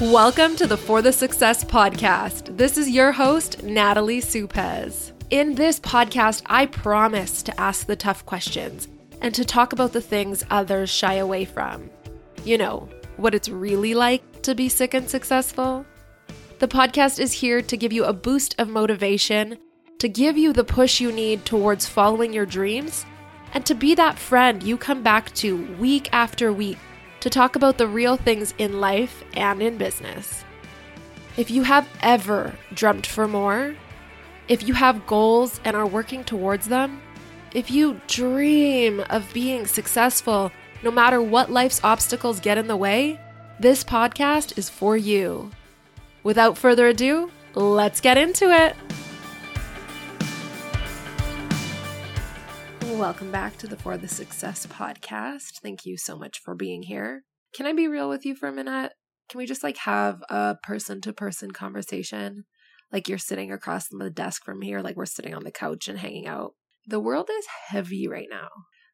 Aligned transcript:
Welcome 0.00 0.56
to 0.56 0.66
the 0.66 0.76
For 0.76 1.02
the 1.02 1.12
Success 1.12 1.62
podcast. 1.62 2.56
This 2.56 2.78
is 2.78 2.88
your 2.88 3.12
host, 3.12 3.62
Natalie 3.62 4.22
Supez. 4.22 5.12
In 5.30 5.54
this 5.54 5.78
podcast, 5.78 6.42
I 6.46 6.66
promise 6.66 7.42
to 7.44 7.60
ask 7.60 7.86
the 7.86 7.94
tough 7.94 8.24
questions 8.24 8.88
and 9.20 9.34
to 9.34 9.44
talk 9.44 9.72
about 9.72 9.92
the 9.92 10.00
things 10.00 10.44
others 10.50 10.88
shy 10.90 11.14
away 11.14 11.44
from. 11.44 11.90
You 12.42 12.58
know, 12.58 12.88
what 13.18 13.34
it's 13.34 13.50
really 13.50 13.94
like 13.94 14.42
to 14.42 14.54
be 14.54 14.68
sick 14.70 14.94
and 14.94 15.08
successful. 15.08 15.84
The 16.58 16.68
podcast 16.68 17.20
is 17.20 17.32
here 17.32 17.60
to 17.60 17.76
give 17.76 17.92
you 17.92 18.04
a 18.04 18.14
boost 18.14 18.58
of 18.58 18.68
motivation, 18.68 19.58
to 19.98 20.08
give 20.08 20.38
you 20.38 20.54
the 20.54 20.64
push 20.64 21.00
you 21.00 21.12
need 21.12 21.44
towards 21.44 21.86
following 21.86 22.32
your 22.32 22.46
dreams, 22.46 23.04
and 23.52 23.64
to 23.66 23.74
be 23.74 23.94
that 23.94 24.18
friend 24.18 24.62
you 24.62 24.78
come 24.78 25.02
back 25.02 25.32
to 25.34 25.64
week 25.74 26.08
after 26.12 26.50
week 26.50 26.78
to 27.22 27.30
talk 27.30 27.54
about 27.54 27.78
the 27.78 27.86
real 27.86 28.16
things 28.16 28.52
in 28.58 28.80
life 28.80 29.22
and 29.34 29.62
in 29.62 29.78
business. 29.78 30.44
If 31.36 31.52
you 31.52 31.62
have 31.62 31.88
ever 32.02 32.56
dreamt 32.74 33.06
for 33.06 33.28
more, 33.28 33.76
if 34.48 34.66
you 34.66 34.74
have 34.74 35.06
goals 35.06 35.60
and 35.64 35.76
are 35.76 35.86
working 35.86 36.24
towards 36.24 36.66
them, 36.66 37.00
if 37.54 37.70
you 37.70 38.00
dream 38.08 39.04
of 39.08 39.32
being 39.32 39.68
successful 39.68 40.50
no 40.82 40.90
matter 40.90 41.22
what 41.22 41.48
life's 41.48 41.80
obstacles 41.84 42.40
get 42.40 42.58
in 42.58 42.66
the 42.66 42.76
way, 42.76 43.20
this 43.60 43.84
podcast 43.84 44.58
is 44.58 44.68
for 44.68 44.96
you. 44.96 45.52
Without 46.24 46.58
further 46.58 46.88
ado, 46.88 47.30
let's 47.54 48.00
get 48.00 48.18
into 48.18 48.50
it. 48.50 48.74
Welcome 53.02 53.32
back 53.32 53.58
to 53.58 53.66
the 53.66 53.76
For 53.76 53.98
the 53.98 54.06
Success 54.06 54.64
podcast. 54.64 55.58
Thank 55.60 55.84
you 55.84 55.98
so 55.98 56.16
much 56.16 56.38
for 56.38 56.54
being 56.54 56.84
here. 56.84 57.24
Can 57.52 57.66
I 57.66 57.72
be 57.72 57.88
real 57.88 58.08
with 58.08 58.24
you 58.24 58.36
for 58.36 58.48
a 58.48 58.52
minute? 58.52 58.92
Can 59.28 59.38
we 59.38 59.44
just 59.44 59.64
like 59.64 59.78
have 59.78 60.22
a 60.30 60.54
person 60.62 61.00
to 61.00 61.12
person 61.12 61.50
conversation? 61.50 62.44
Like 62.92 63.08
you're 63.08 63.18
sitting 63.18 63.50
across 63.50 63.88
the 63.88 64.08
desk 64.08 64.44
from 64.44 64.62
here, 64.62 64.80
like 64.80 64.94
we're 64.94 65.06
sitting 65.06 65.34
on 65.34 65.42
the 65.42 65.50
couch 65.50 65.88
and 65.88 65.98
hanging 65.98 66.28
out. 66.28 66.52
The 66.86 67.00
world 67.00 67.28
is 67.28 67.44
heavy 67.70 68.06
right 68.06 68.28
now. 68.30 68.50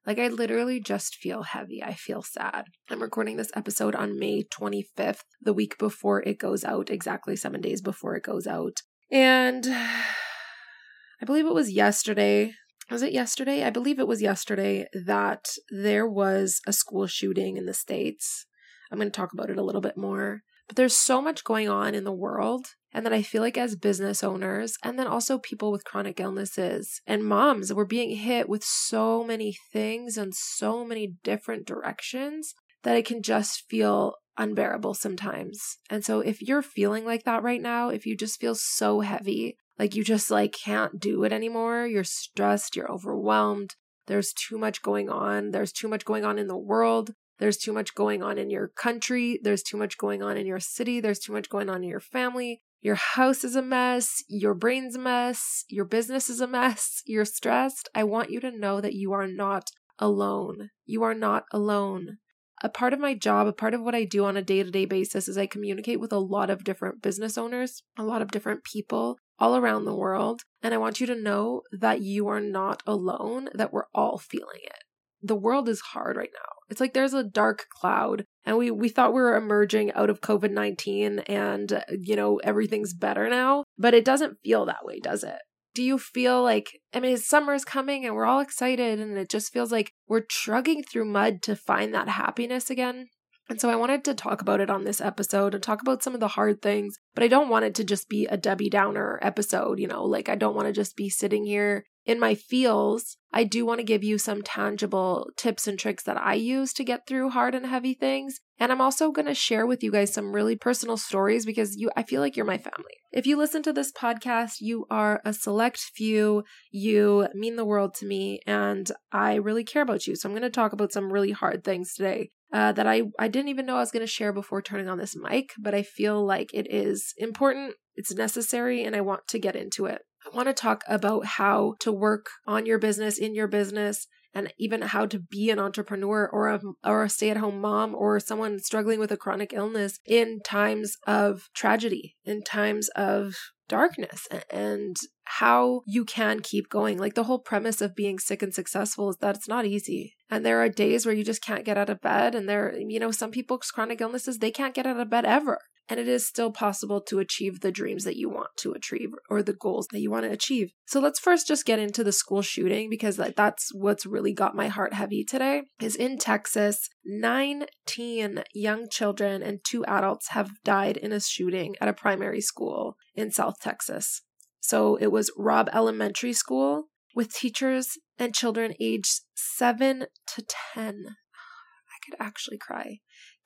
Like, 0.07 0.19
I 0.19 0.29
literally 0.29 0.81
just 0.81 1.17
feel 1.17 1.43
heavy. 1.43 1.83
I 1.85 1.93
feel 1.93 2.23
sad. 2.23 2.65
I'm 2.89 3.03
recording 3.03 3.37
this 3.37 3.53
episode 3.55 3.95
on 3.95 4.19
May 4.19 4.43
25th, 4.45 5.21
the 5.43 5.53
week 5.53 5.77
before 5.77 6.23
it 6.23 6.39
goes 6.39 6.65
out, 6.65 6.89
exactly 6.89 7.37
seven 7.37 7.61
days 7.61 7.83
before 7.83 8.17
it 8.17 8.23
goes 8.23 8.47
out. 8.47 8.79
And 9.11 9.67
I 11.21 11.27
believe 11.27 11.45
it 11.45 11.53
was 11.53 11.71
yesterday. 11.71 12.55
Was 12.91 13.03
it 13.03 13.13
yesterday? 13.13 13.65
I 13.65 13.71
believe 13.71 13.99
it 13.99 14.09
was 14.09 14.23
yesterday 14.23 14.87
that 14.93 15.47
there 15.71 16.07
was 16.07 16.61
a 16.67 16.73
school 16.73 17.07
shooting 17.07 17.57
in 17.57 17.67
the 17.67 17.75
States. 17.75 18.47
I'm 18.91 18.99
going 18.99 19.11
to 19.11 19.17
talk 19.17 19.33
about 19.33 19.51
it 19.51 19.59
a 19.59 19.63
little 19.63 19.83
bit 19.83 19.97
more. 19.97 20.41
But 20.67 20.77
there's 20.77 20.97
so 20.97 21.21
much 21.21 21.45
going 21.45 21.69
on 21.69 21.95
in 21.95 22.05
the 22.05 22.13
world 22.13 22.67
and 22.93 23.05
that 23.05 23.13
I 23.13 23.23
feel 23.23 23.43
like 23.43 23.59
as 23.59 23.77
business 23.77 24.25
owners, 24.25 24.77
and 24.83 24.99
then 24.99 25.07
also 25.07 25.39
people 25.39 25.71
with 25.71 25.85
chronic 25.85 26.19
illnesses 26.21 27.03
and 27.07 27.23
moms, 27.23 27.73
we're 27.73 27.85
being 27.85 28.17
hit 28.17 28.49
with 28.49 28.65
so 28.65 29.23
many 29.23 29.57
things 29.73 30.17
and 30.17 30.35
so 30.35 30.85
many 30.85 31.15
different 31.23 31.67
directions 31.67 32.55
that 32.85 32.97
it 32.97 33.05
can 33.05 33.23
just 33.23 33.65
feel 33.69 34.15
unbearable 34.39 34.95
sometimes. 34.95 35.79
And 35.91 36.05
so 36.05 36.21
if 36.21 36.41
you're 36.41 36.63
feeling 36.63 37.05
like 37.05 37.25
that 37.25 37.43
right 37.43 37.61
now, 37.61 37.91
if 37.91 38.07
you 38.07 38.17
just 38.17 38.41
feel 38.41 38.55
so 38.55 39.01
heavy, 39.01 39.59
like 39.79 39.95
you 39.95 40.05
just 40.05 40.31
like 40.31 40.53
can't 40.53 40.99
do 40.99 41.25
it 41.25 41.33
anymore, 41.33 41.87
you're 41.87 42.05
stressed, 42.05 42.77
you're 42.77 42.91
overwhelmed, 42.91 43.75
there's 44.07 44.33
too 44.33 44.59
much 44.59 44.83
going 44.83 45.09
on, 45.09 45.51
there's 45.51 45.73
too 45.73 45.89
much 45.89 46.05
going 46.05 46.25
on 46.25 46.39
in 46.39 46.49
the 46.49 46.57
world, 46.57 47.13
there's 47.39 47.57
too 47.57 47.73
much 47.73 47.95
going 47.95 48.23
on 48.23 48.37
in 48.37 48.51
your 48.51 48.69
country. 48.69 49.39
There's 49.43 49.63
too 49.63 49.77
much 49.77 49.97
going 49.97 50.23
on 50.23 50.37
in 50.37 50.47
your 50.47 50.61
city. 50.61 51.01
There's 51.01 51.21
too 51.21 51.33
much 51.33 51.49
going 51.49 51.69
on 51.69 51.83
in 51.83 51.89
your 51.89 52.01
family. 52.01 52.61
Your 52.81 52.97
house 52.97 53.43
is 53.43 53.57
a 53.57 53.63
mess, 53.63 54.23
your 54.29 54.55
brain's 54.55 54.95
a 54.95 55.01
mess, 55.01 55.65
your 55.69 55.85
business 55.85 56.31
is 56.31 56.41
a 56.41 56.47
mess, 56.47 57.03
you're 57.07 57.25
stressed. 57.25 57.89
I 57.93 58.05
want 58.05 58.31
you 58.31 58.39
to 58.41 58.57
know 58.57 58.81
that 58.81 58.95
you 58.95 59.13
are 59.13 59.27
not 59.27 59.71
alone. 59.99 60.71
You 60.87 61.03
are 61.03 61.15
not 61.15 61.45
alone. 61.53 62.19
A 62.63 62.69
part 62.69 62.93
of 62.93 63.01
my 63.01 63.15
job, 63.15 63.49
a 63.49 63.53
part 63.53 63.75
of 63.75 63.83
what 63.83 63.97
I 63.97 64.05
do 64.05 64.25
on 64.25 64.37
a 64.37 64.43
day 64.43 64.63
to 64.63 64.71
day 64.71 64.85
basis 64.85 65.27
is 65.27 65.37
I 65.37 65.47
communicate 65.47 65.99
with 65.99 66.13
a 66.13 66.19
lot 66.19 66.51
of 66.51 66.63
different 66.63 67.03
business 67.03 67.37
owners, 67.37 67.83
a 67.97 68.05
lot 68.05 68.23
of 68.23 68.31
different 68.31 68.63
people 68.63 69.19
all 69.39 69.57
around 69.57 69.85
the 69.85 69.95
world. 69.95 70.43
And 70.63 70.75
I 70.75 70.79
want 70.79 71.01
you 71.01 71.07
to 71.07 71.15
know 71.15 71.63
that 71.73 72.01
you 72.01 72.29
are 72.29 72.41
not 72.41 72.83
alone, 72.87 73.49
that 73.55 73.73
we're 73.73 73.87
all 73.95 74.19
feeling 74.19 74.61
it. 74.63 74.85
The 75.23 75.37
world 75.37 75.69
is 75.69 75.81
hard 75.81 76.17
right 76.17 76.31
now. 76.33 76.53
It's 76.71 76.81
like 76.81 76.95
there's 76.95 77.15
a 77.15 77.25
dark 77.25 77.67
cloud 77.71 78.25
and 78.45 78.57
we 78.57 78.71
we 78.71 78.89
thought 78.89 79.13
we 79.13 79.21
were 79.21 79.37
emerging 79.37 79.93
out 79.93 80.11
of 80.11 80.21
COVID-19 80.21 81.25
and 81.29 81.83
you 81.91 82.15
know 82.15 82.37
everything's 82.45 82.95
better 82.95 83.29
now, 83.29 83.65
but 83.77 83.95
it 83.95 84.05
doesn't 84.05 84.39
feel 84.45 84.67
that 84.67 84.85
way, 84.85 85.01
does 85.01 85.25
it? 85.25 85.39
Do 85.75 85.83
you 85.83 85.99
feel 85.99 86.43
like 86.43 86.79
I 86.93 87.01
mean 87.01 87.17
summer's 87.17 87.65
coming 87.65 88.05
and 88.05 88.15
we're 88.15 88.27
all 88.27 88.41
excited 88.41 89.01
and 89.01 89.17
it 89.19 89.29
just 89.29 89.53
feels 89.53 89.73
like 89.73 89.93
we're 90.09 90.21
trudging 90.21 90.83
through 90.83 91.07
mud 91.07 91.43
to 91.43 91.57
find 91.57 91.95
that 91.95 92.09
happiness 92.09 92.71
again? 92.71 93.09
And 93.49 93.61
so 93.61 93.71
I 93.71 93.77
wanted 93.77 94.05
to 94.05 94.15
talk 94.15 94.43
about 94.43 94.61
it 94.61 94.69
on 94.69 94.85
this 94.85 95.01
episode 95.01 95.55
and 95.55 95.63
talk 95.63 95.81
about 95.81 96.03
some 96.03 96.13
of 96.15 96.21
the 96.21 96.29
hard 96.29 96.61
things, 96.61 96.99
but 97.15 97.25
I 97.25 97.29
don't 97.29 97.49
want 97.49 97.65
it 97.65 97.75
to 97.77 97.85
just 97.85 98.09
be 98.09 98.27
a 98.27 98.37
Debbie 98.37 98.69
Downer 98.69 99.19
episode, 99.23 99.79
you 99.79 99.87
know, 99.87 100.05
like 100.05 100.29
I 100.29 100.35
don't 100.35 100.55
want 100.55 100.67
to 100.69 100.73
just 100.73 100.97
be 100.97 101.09
sitting 101.09 101.47
here 101.47 101.85
in 102.09 102.19
my 102.19 102.35
feels, 102.35 103.19
I 103.35 103.45
do 103.45 103.67
want 103.67 103.81
to 103.81 103.85
give 103.85 104.03
you 104.03 104.17
some 104.17 104.41
tangible 104.41 105.29
tips 105.37 105.69
and 105.69 105.79
tricks 105.79 106.03
that 106.05 106.17
I 106.17 106.35
use 106.35 106.73
to 106.73 106.83
get 106.83 107.07
through 107.07 107.29
hard 107.31 107.55
and 107.55 107.67
heavy 107.67 107.93
things. 107.93 108.41
And 108.59 108.73
I'm 108.73 108.81
also 108.81 109.13
going 109.13 109.27
to 109.27 109.35
share 109.35 109.67
with 109.67 109.83
you 109.83 109.93
guys 109.93 110.15
some 110.15 110.35
really 110.35 110.57
personal 110.57 110.97
stories 110.97 111.45
because 111.45 111.77
you 111.77 111.91
I 111.97 112.03
feel 112.03 112.23
like 112.23 112.35
you're 112.35 112.47
my 112.47 112.57
family. 112.57 112.95
If 113.13 113.27
you 113.27 113.37
listen 113.37 113.63
to 113.65 113.75
this 113.75 113.93
podcast, 113.93 114.55
you 114.61 114.87
are 114.91 115.21
a 115.27 115.35
select 115.35 115.77
few. 115.77 116.45
You 116.71 117.29
mean 117.35 117.57
the 117.57 117.67
world 117.67 117.95
to 117.97 118.07
me 118.07 118.41
and 118.47 118.91
I 119.13 119.35
really 119.35 119.63
care 119.63 119.83
about 119.83 120.07
you. 120.07 120.17
So 120.17 120.27
I'm 120.27 120.35
going 120.35 120.43
to 120.43 120.51
talk 120.51 120.73
about 120.73 120.93
some 120.93 121.13
really 121.13 121.33
hard 121.33 121.63
things 121.63 121.93
today. 121.93 122.31
Uh, 122.51 122.73
that 122.73 122.87
I, 122.87 123.03
I 123.19 123.29
didn't 123.29 123.51
even 123.51 123.67
know 123.67 123.77
I 123.77 123.81
was 123.81 123.91
going 123.91 124.07
to 124.07 124.11
share 124.11 124.33
before 124.33 124.63
turning 124.63 124.89
on 124.89 124.97
this 124.97 125.15
mic, 125.15 125.51
but 125.59 125.75
I 125.75 125.83
feel 125.83 126.25
like 126.25 126.49
it 126.55 126.67
is 126.73 127.13
important, 127.19 127.75
it's 127.95 128.15
necessary, 128.15 128.85
and 128.85 128.97
I 128.97 129.03
want 129.03 129.29
to 129.29 129.39
get 129.39 129.55
into 129.55 129.85
it. 129.85 130.01
I 130.27 130.37
want 130.37 130.49
to 130.49 130.55
talk 130.55 130.83
about 130.89 131.25
how 131.25 131.75
to 131.81 131.93
work 131.93 132.27
on 132.47 132.67
your 132.67 132.79
business, 132.79 133.19
in 133.19 133.35
your 133.35 133.49
business, 133.49 134.07
and 134.35 134.53
even 134.59 134.83
how 134.83 135.07
to 135.07 135.19
be 135.19 135.51
an 135.51 135.59
entrepreneur 135.59 136.29
or 136.31 136.49
a, 136.49 136.61
or 136.85 137.05
a 137.05 137.09
stay 137.09 137.31
at 137.31 137.39
home 137.39 137.61
mom 137.61 137.95
or 137.95 138.21
someone 138.21 138.59
struggling 138.59 138.99
with 138.99 139.11
a 139.11 139.17
chronic 139.17 139.53
illness 139.53 139.99
in 140.07 140.41
times 140.45 140.97
of 141.07 141.49
tragedy, 141.55 142.17
in 142.25 142.43
times 142.43 142.89
of 142.91 143.35
darkness 143.69 144.27
and 144.51 144.97
how 145.25 145.83
you 145.87 146.05
can 146.05 146.41
keep 146.41 146.69
going. 146.71 146.99
Like 146.99 147.15
the 147.15 147.25
whole 147.25 147.39
premise 147.39 147.81
of 147.81 147.95
being 147.95 148.19
sick 148.19 148.43
and 148.43 148.53
successful 148.53 149.11
is 149.11 149.17
that 149.21 149.37
it's 149.37 149.49
not 149.49 149.67
easy. 149.67 150.17
And 150.31 150.45
there 150.45 150.61
are 150.63 150.69
days 150.69 151.05
where 151.05 151.15
you 151.15 151.25
just 151.25 151.43
can't 151.43 151.65
get 151.65 151.79
out 151.79 151.91
of 151.91 152.01
bed. 152.01 152.35
And 152.35 152.49
there, 152.49 152.75
you 152.77 152.99
know, 152.99 153.11
some 153.11 153.31
people's 153.31 153.71
chronic 153.71 154.01
illnesses, 154.01 154.39
they 154.39 154.51
can't 154.51 154.75
get 154.75 154.87
out 154.87 154.99
of 154.99 155.11
bed 155.11 155.25
ever. 155.25 155.61
And 155.89 155.99
it 155.99 156.07
is 156.07 156.27
still 156.27 156.53
possible 156.53 157.01
to 157.03 157.19
achieve 157.19 157.61
the 157.61 157.73
dreams 157.73 158.05
that 158.05 158.17
you 158.17 158.29
want 158.29 158.51
to 158.59 158.73
achieve 158.73 159.11
or 159.31 159.43
the 159.43 159.55
goals 159.55 159.89
that 159.91 160.01
you 160.01 160.11
want 160.11 160.27
to 160.27 160.31
achieve. 160.31 160.71
So 160.87 161.01
let's 161.01 161.19
first 161.19 161.49
just 161.49 161.65
get 161.65 161.79
into 161.79 162.05
the 162.05 162.13
school 162.13 162.43
shooting 162.43 162.91
because 162.91 163.17
that's 163.17 163.71
what's 163.75 164.05
really 164.05 164.35
got 164.35 164.55
my 164.55 164.69
heart 164.69 164.93
heavy 164.93 165.25
today. 165.25 165.63
Is 165.81 165.97
in 165.97 166.19
Texas, 166.19 166.91
19 167.07 168.45
young 168.55 168.89
children 168.91 169.43
and 169.43 169.61
two 169.65 169.85
adults 169.87 170.29
have 170.29 170.51
died 170.63 170.99
in 170.99 171.13
a 171.13 171.21
shooting 171.21 171.75
at 171.81 171.89
a 171.89 171.95
primary 171.95 172.43
school 172.43 172.97
in 173.15 173.31
South 173.31 173.59
Texas. 173.61 174.23
So 174.61 174.97
it 174.97 175.11
was 175.11 175.31
Robb 175.37 175.71
Elementary 175.73 176.35
School 176.35 176.89
with 177.15 177.33
teachers 177.33 177.97
and 178.19 178.35
children 178.35 178.75
aged 178.79 179.23
7 179.35 180.07
to 180.27 180.45
10. 180.75 181.07
I 181.07 182.05
could 182.05 182.17
actually 182.21 182.59
cry 182.59 182.99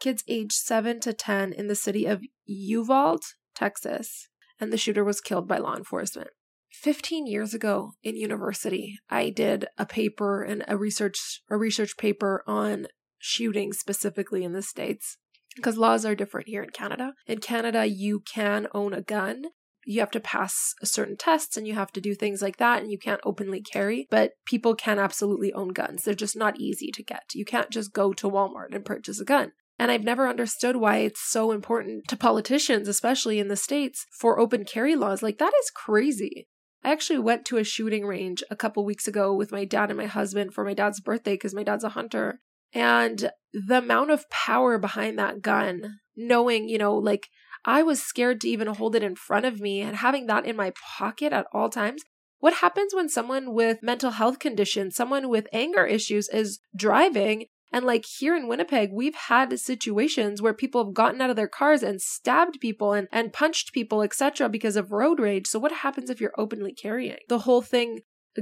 kids 0.02 0.24
aged 0.26 0.52
7 0.52 0.98
to 1.00 1.12
10 1.12 1.52
in 1.52 1.68
the 1.68 1.76
city 1.76 2.06
of 2.06 2.22
Uvalde, 2.44 3.22
Texas, 3.54 4.28
and 4.58 4.72
the 4.72 4.76
shooter 4.76 5.04
was 5.04 5.20
killed 5.20 5.46
by 5.46 5.58
law 5.58 5.76
enforcement. 5.76 6.30
15 6.72 7.26
years 7.26 7.54
ago 7.54 7.92
in 8.02 8.16
university, 8.16 8.98
I 9.08 9.30
did 9.30 9.66
a 9.78 9.86
paper 9.86 10.42
and 10.42 10.64
a 10.66 10.76
research 10.76 11.42
a 11.48 11.56
research 11.56 11.96
paper 11.96 12.42
on 12.46 12.86
shootings 13.18 13.78
specifically 13.78 14.42
in 14.42 14.52
the 14.52 14.62
states 14.62 15.18
because 15.54 15.76
laws 15.76 16.04
are 16.04 16.16
different 16.16 16.48
here 16.48 16.62
in 16.62 16.70
Canada. 16.70 17.12
In 17.26 17.38
Canada, 17.38 17.86
you 17.86 18.20
can 18.20 18.66
own 18.74 18.94
a 18.94 19.02
gun. 19.02 19.44
You 19.84 20.00
have 20.00 20.10
to 20.12 20.20
pass 20.20 20.74
certain 20.82 21.16
tests 21.16 21.56
and 21.56 21.66
you 21.66 21.74
have 21.74 21.92
to 21.92 22.00
do 22.00 22.14
things 22.14 22.40
like 22.40 22.56
that, 22.56 22.82
and 22.82 22.90
you 22.90 22.98
can't 22.98 23.20
openly 23.24 23.60
carry, 23.60 24.08
but 24.10 24.32
people 24.46 24.74
can 24.74 24.98
absolutely 24.98 25.52
own 25.52 25.68
guns. 25.68 26.02
They're 26.02 26.14
just 26.14 26.36
not 26.36 26.58
easy 26.58 26.90
to 26.90 27.02
get. 27.02 27.34
You 27.34 27.44
can't 27.44 27.70
just 27.70 27.92
go 27.92 28.12
to 28.14 28.30
Walmart 28.30 28.74
and 28.74 28.84
purchase 28.84 29.20
a 29.20 29.24
gun. 29.24 29.52
And 29.82 29.90
I've 29.90 30.04
never 30.04 30.28
understood 30.28 30.76
why 30.76 30.98
it's 30.98 31.18
so 31.18 31.50
important 31.50 32.06
to 32.06 32.16
politicians, 32.16 32.86
especially 32.86 33.40
in 33.40 33.48
the 33.48 33.56
States, 33.56 34.06
for 34.16 34.38
open 34.38 34.64
carry 34.64 34.94
laws. 34.94 35.24
Like, 35.24 35.38
that 35.38 35.52
is 35.58 35.72
crazy. 35.74 36.46
I 36.84 36.92
actually 36.92 37.18
went 37.18 37.44
to 37.46 37.56
a 37.56 37.64
shooting 37.64 38.06
range 38.06 38.44
a 38.48 38.54
couple 38.54 38.84
weeks 38.84 39.08
ago 39.08 39.34
with 39.34 39.50
my 39.50 39.64
dad 39.64 39.90
and 39.90 39.98
my 39.98 40.06
husband 40.06 40.54
for 40.54 40.64
my 40.64 40.72
dad's 40.72 41.00
birthday 41.00 41.34
because 41.34 41.52
my 41.52 41.64
dad's 41.64 41.82
a 41.82 41.88
hunter. 41.88 42.38
And 42.72 43.32
the 43.52 43.78
amount 43.78 44.12
of 44.12 44.30
power 44.30 44.78
behind 44.78 45.18
that 45.18 45.42
gun 45.42 45.98
knowing, 46.14 46.68
you 46.68 46.78
know, 46.78 46.94
like 46.94 47.26
I 47.64 47.82
was 47.82 48.00
scared 48.00 48.40
to 48.42 48.48
even 48.48 48.68
hold 48.68 48.94
it 48.94 49.02
in 49.02 49.16
front 49.16 49.46
of 49.46 49.60
me 49.60 49.80
and 49.80 49.96
having 49.96 50.26
that 50.26 50.46
in 50.46 50.54
my 50.54 50.72
pocket 50.96 51.32
at 51.32 51.48
all 51.52 51.68
times. 51.68 52.04
What 52.38 52.54
happens 52.54 52.94
when 52.94 53.08
someone 53.08 53.52
with 53.52 53.82
mental 53.82 54.12
health 54.12 54.38
conditions, 54.38 54.94
someone 54.94 55.28
with 55.28 55.48
anger 55.52 55.84
issues 55.84 56.28
is 56.28 56.60
driving 56.76 57.46
and 57.72 57.86
like 57.86 58.04
here 58.04 58.36
in 58.36 58.48
Winnipeg, 58.48 58.90
we've 58.92 59.14
had 59.14 59.58
situations 59.58 60.42
where 60.42 60.52
people 60.52 60.84
have 60.84 60.94
gotten 60.94 61.20
out 61.20 61.30
of 61.30 61.36
their 61.36 61.48
cars 61.48 61.82
and 61.82 62.00
stabbed 62.02 62.60
people 62.60 62.92
and, 62.92 63.08
and 63.10 63.32
punched 63.32 63.72
people, 63.72 64.02
etc., 64.02 64.48
because 64.48 64.76
of 64.76 64.92
road 64.92 65.18
rage. 65.18 65.46
So 65.46 65.58
what 65.58 65.72
happens 65.72 66.10
if 66.10 66.20
you're 66.20 66.34
openly 66.36 66.72
carrying? 66.72 67.16
The 67.28 67.40
whole 67.40 67.62
thing, 67.62 68.00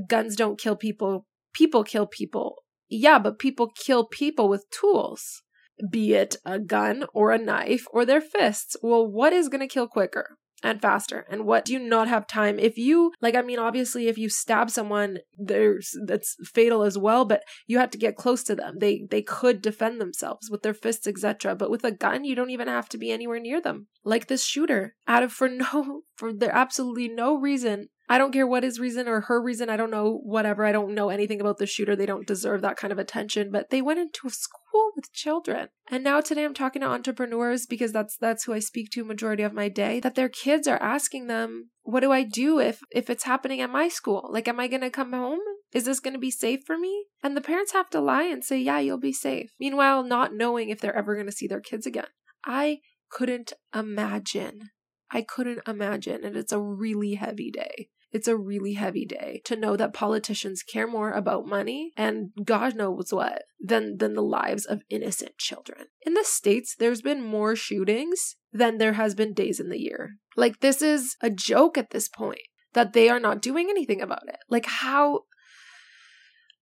guns 0.08 0.34
don't 0.34 0.58
kill 0.58 0.74
people, 0.74 1.26
people 1.54 1.84
kill 1.84 2.06
people. 2.06 2.64
Yeah, 2.88 3.20
but 3.20 3.38
people 3.38 3.68
kill 3.68 4.04
people 4.04 4.48
with 4.48 4.68
tools, 4.70 5.42
be 5.88 6.14
it 6.14 6.36
a 6.44 6.58
gun 6.58 7.04
or 7.14 7.30
a 7.30 7.38
knife 7.38 7.86
or 7.92 8.04
their 8.04 8.20
fists. 8.20 8.74
Well, 8.82 9.06
what 9.06 9.32
is 9.32 9.48
going 9.48 9.60
to 9.60 9.72
kill 9.72 9.86
quicker? 9.86 10.38
And 10.62 10.80
faster 10.80 11.26
and 11.30 11.44
what 11.44 11.64
do 11.64 11.72
you 11.72 11.78
not 11.78 12.08
have 12.08 12.26
time 12.26 12.58
if 12.58 12.76
you 12.76 13.12
like 13.20 13.34
i 13.34 13.42
mean 13.42 13.58
obviously 13.58 14.08
if 14.08 14.18
you 14.18 14.28
stab 14.28 14.70
someone 14.70 15.18
there's 15.38 15.96
that's 16.06 16.36
fatal 16.44 16.82
as 16.82 16.98
well 16.98 17.24
but 17.24 17.42
you 17.66 17.78
have 17.78 17.90
to 17.90 17.98
get 17.98 18.16
close 18.16 18.42
to 18.42 18.54
them 18.54 18.78
they 18.78 19.06
they 19.10 19.22
could 19.22 19.62
defend 19.62 20.00
themselves 20.00 20.50
with 20.50 20.62
their 20.62 20.74
fists 20.74 21.06
etc 21.06 21.54
but 21.54 21.70
with 21.70 21.84
a 21.84 21.90
gun 21.90 22.24
you 22.24 22.34
don't 22.34 22.50
even 22.50 22.68
have 22.68 22.88
to 22.88 22.98
be 22.98 23.10
anywhere 23.10 23.40
near 23.40 23.60
them 23.60 23.86
like 24.04 24.26
this 24.26 24.44
shooter 24.44 24.94
out 25.06 25.22
of 25.22 25.32
for 25.32 25.48
no 25.74 26.02
for 26.16 26.32
there 26.32 26.54
absolutely 26.54 27.08
no 27.08 27.36
reason 27.36 27.88
I 28.10 28.18
don't 28.18 28.32
care 28.32 28.46
what 28.46 28.64
his 28.64 28.80
reason 28.80 29.06
or 29.06 29.20
her 29.20 29.40
reason. 29.40 29.70
I 29.70 29.76
don't 29.76 29.92
know, 29.92 30.18
whatever. 30.24 30.66
I 30.66 30.72
don't 30.72 30.96
know 30.96 31.10
anything 31.10 31.40
about 31.40 31.58
the 31.58 31.66
shooter. 31.66 31.94
They 31.94 32.06
don't 32.06 32.26
deserve 32.26 32.60
that 32.62 32.76
kind 32.76 32.92
of 32.92 32.98
attention, 32.98 33.52
but 33.52 33.70
they 33.70 33.80
went 33.80 34.00
into 34.00 34.26
a 34.26 34.30
school 34.30 34.89
with 35.00 35.12
children. 35.12 35.69
And 35.91 36.05
now 36.05 36.20
today 36.20 36.44
I'm 36.44 36.55
talking 36.55 36.82
to 36.82 36.88
entrepreneurs 36.88 37.67
because 37.67 37.93
that's 37.93 38.17
that's 38.17 38.44
who 38.44 38.52
I 38.52 38.58
speak 38.58 38.91
to 38.91 39.05
majority 39.05 39.43
of 39.43 39.55
my 39.55 39.69
day 39.69 39.99
that 40.00 40.14
their 40.14 40.29
kids 40.29 40.69
are 40.69 40.81
asking 40.82 41.26
them, 41.26 41.70
"What 41.82 42.00
do 42.00 42.12
I 42.12 42.23
do 42.23 42.61
if 42.61 42.81
if 42.91 43.08
it's 43.08 43.25
happening 43.25 43.61
at 43.61 43.70
my 43.70 43.88
school? 43.88 44.29
Like 44.31 44.47
am 44.47 44.61
I 44.61 44.69
going 44.69 44.82
to 44.82 44.91
come 44.91 45.12
home? 45.12 45.41
Is 45.73 45.85
this 45.85 46.00
going 46.00 46.14
to 46.14 46.20
be 46.20 46.31
safe 46.31 46.61
for 46.67 46.79
me?" 46.79 47.06
And 47.23 47.37
the 47.37 47.41
parents 47.41 47.73
have 47.73 47.91
to 47.91 48.00
lie 48.00 48.25
and 48.25 48.44
say, 48.44 48.58
"Yeah, 48.58 48.79
you'll 48.79 48.99
be 48.99 49.12
safe." 49.12 49.52
Meanwhile, 49.58 50.05
not 50.05 50.35
knowing 50.35 50.69
if 50.69 50.81
they're 50.81 50.97
ever 50.97 51.14
going 51.14 51.26
to 51.26 51.32
see 51.32 51.47
their 51.47 51.61
kids 51.61 51.87
again. 51.87 52.08
I 52.44 52.81
couldn't 53.11 53.52
imagine. 53.75 54.70
I 55.11 55.23
couldn't 55.23 55.67
imagine. 55.67 56.25
And 56.25 56.37
it's 56.37 56.52
a 56.52 56.61
really 56.61 57.14
heavy 57.14 57.50
day. 57.50 57.88
It's 58.12 58.28
a 58.28 58.36
really 58.36 58.74
heavy 58.74 59.04
day 59.04 59.40
to 59.44 59.56
know 59.56 59.76
that 59.76 59.94
politicians 59.94 60.62
care 60.62 60.86
more 60.86 61.12
about 61.12 61.46
money 61.46 61.92
and 61.96 62.30
God 62.44 62.74
knows 62.74 63.12
what 63.12 63.42
than, 63.60 63.98
than 63.98 64.14
the 64.14 64.22
lives 64.22 64.66
of 64.66 64.82
innocent 64.90 65.38
children. 65.38 65.86
In 66.04 66.14
the 66.14 66.24
States, 66.24 66.74
there's 66.76 67.02
been 67.02 67.22
more 67.22 67.54
shootings 67.54 68.36
than 68.52 68.78
there 68.78 68.94
has 68.94 69.14
been 69.14 69.32
days 69.32 69.60
in 69.60 69.68
the 69.68 69.80
year. 69.80 70.16
Like, 70.36 70.60
this 70.60 70.82
is 70.82 71.16
a 71.20 71.30
joke 71.30 71.78
at 71.78 71.90
this 71.90 72.08
point 72.08 72.40
that 72.72 72.92
they 72.92 73.08
are 73.08 73.20
not 73.20 73.42
doing 73.42 73.68
anything 73.70 74.00
about 74.00 74.28
it. 74.28 74.38
Like, 74.48 74.66
how, 74.66 75.22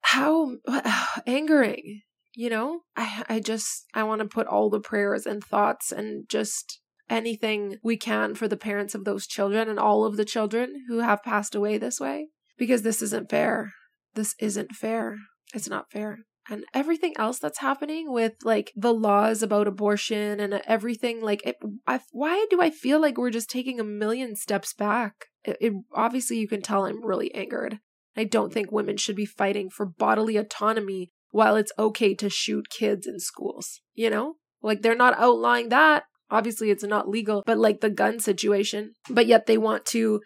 how 0.01 0.57
angering 1.27 2.01
you 2.38 2.51
know 2.51 2.81
i 2.95 3.23
i 3.27 3.39
just 3.39 3.88
i 3.95 4.03
want 4.03 4.21
to 4.21 4.27
put 4.27 4.45
all 4.45 4.69
the 4.69 4.79
prayers 4.79 5.25
and 5.25 5.43
thoughts 5.43 5.91
and 5.91 6.29
just 6.29 6.79
anything 7.09 7.77
we 7.83 7.98
can 7.98 8.36
for 8.36 8.48
the 8.48 8.57
parents 8.57 8.95
of 8.95 9.06
those 9.06 9.27
children 9.27 9.69
and 9.69 9.80
all 9.80 10.06
of 10.06 10.18
the 10.18 10.25
children 10.25 10.86
who 10.88 11.00
have 11.00 11.24
passed 11.24 11.56
away 11.56 11.77
this 11.77 12.00
way 12.00 12.27
because 12.57 12.81
this 12.81 13.01
isn't 13.01 13.30
fair. 13.30 13.74
This 14.15 14.36
isn't 14.39 14.74
fair. 14.74 15.18
It's 15.54 15.69
not 15.69 15.92
fair. 15.92 16.19
And 16.50 16.63
everything 16.74 17.13
else 17.18 17.39
that's 17.39 17.59
happening 17.59 18.12
with 18.12 18.33
like 18.44 18.71
the 18.75 18.94
laws 18.94 19.44
about 19.44 19.68
abortion 19.68 20.39
and 20.39 20.62
everything, 20.65 21.21
like, 21.21 21.45
it, 21.45 21.57
I, 21.86 22.00
why 22.12 22.45
do 22.50 22.62
I 22.62 22.69
feel 22.69 23.01
like 23.01 23.18
we're 23.18 23.31
just 23.31 23.50
taking 23.50 23.80
a 23.80 23.86
million 23.86 24.36
steps 24.36 24.74
back? 24.74 25.25
It, 25.44 25.57
it 25.60 25.74
obviously 25.94 26.38
you 26.38 26.48
can 26.48 26.62
tell 26.62 26.86
I'm 26.86 27.06
really 27.06 27.33
angered. 27.36 27.80
I 28.15 28.24
don't 28.24 28.51
think 28.51 28.71
women 28.71 28.98
should 28.98 29.15
be 29.15 29.25
fighting 29.25 29.69
for 29.69 29.86
bodily 29.86 30.38
autonomy 30.38 31.12
while 31.31 31.56
it's 31.57 31.74
okay 31.77 32.15
to 32.15 32.30
shoot 32.30 32.69
kids 32.69 33.06
in 33.06 33.19
schools. 33.19 33.81
You 33.94 34.10
know, 34.10 34.36
like 34.62 34.81
they're 34.81 34.95
not 34.95 35.19
outlawing 35.19 35.69
that. 35.69 36.03
Obviously, 36.29 36.69
it's 36.69 36.83
not 36.83 37.09
legal, 37.09 37.44
but 37.45 37.57
like 37.57 37.81
the 37.81 37.89
gun 37.89 38.19
situation. 38.19 38.94
But 39.09 39.27
yet 39.27 39.45
they 39.45 39.57
want 39.57 39.85
to 39.88 40.21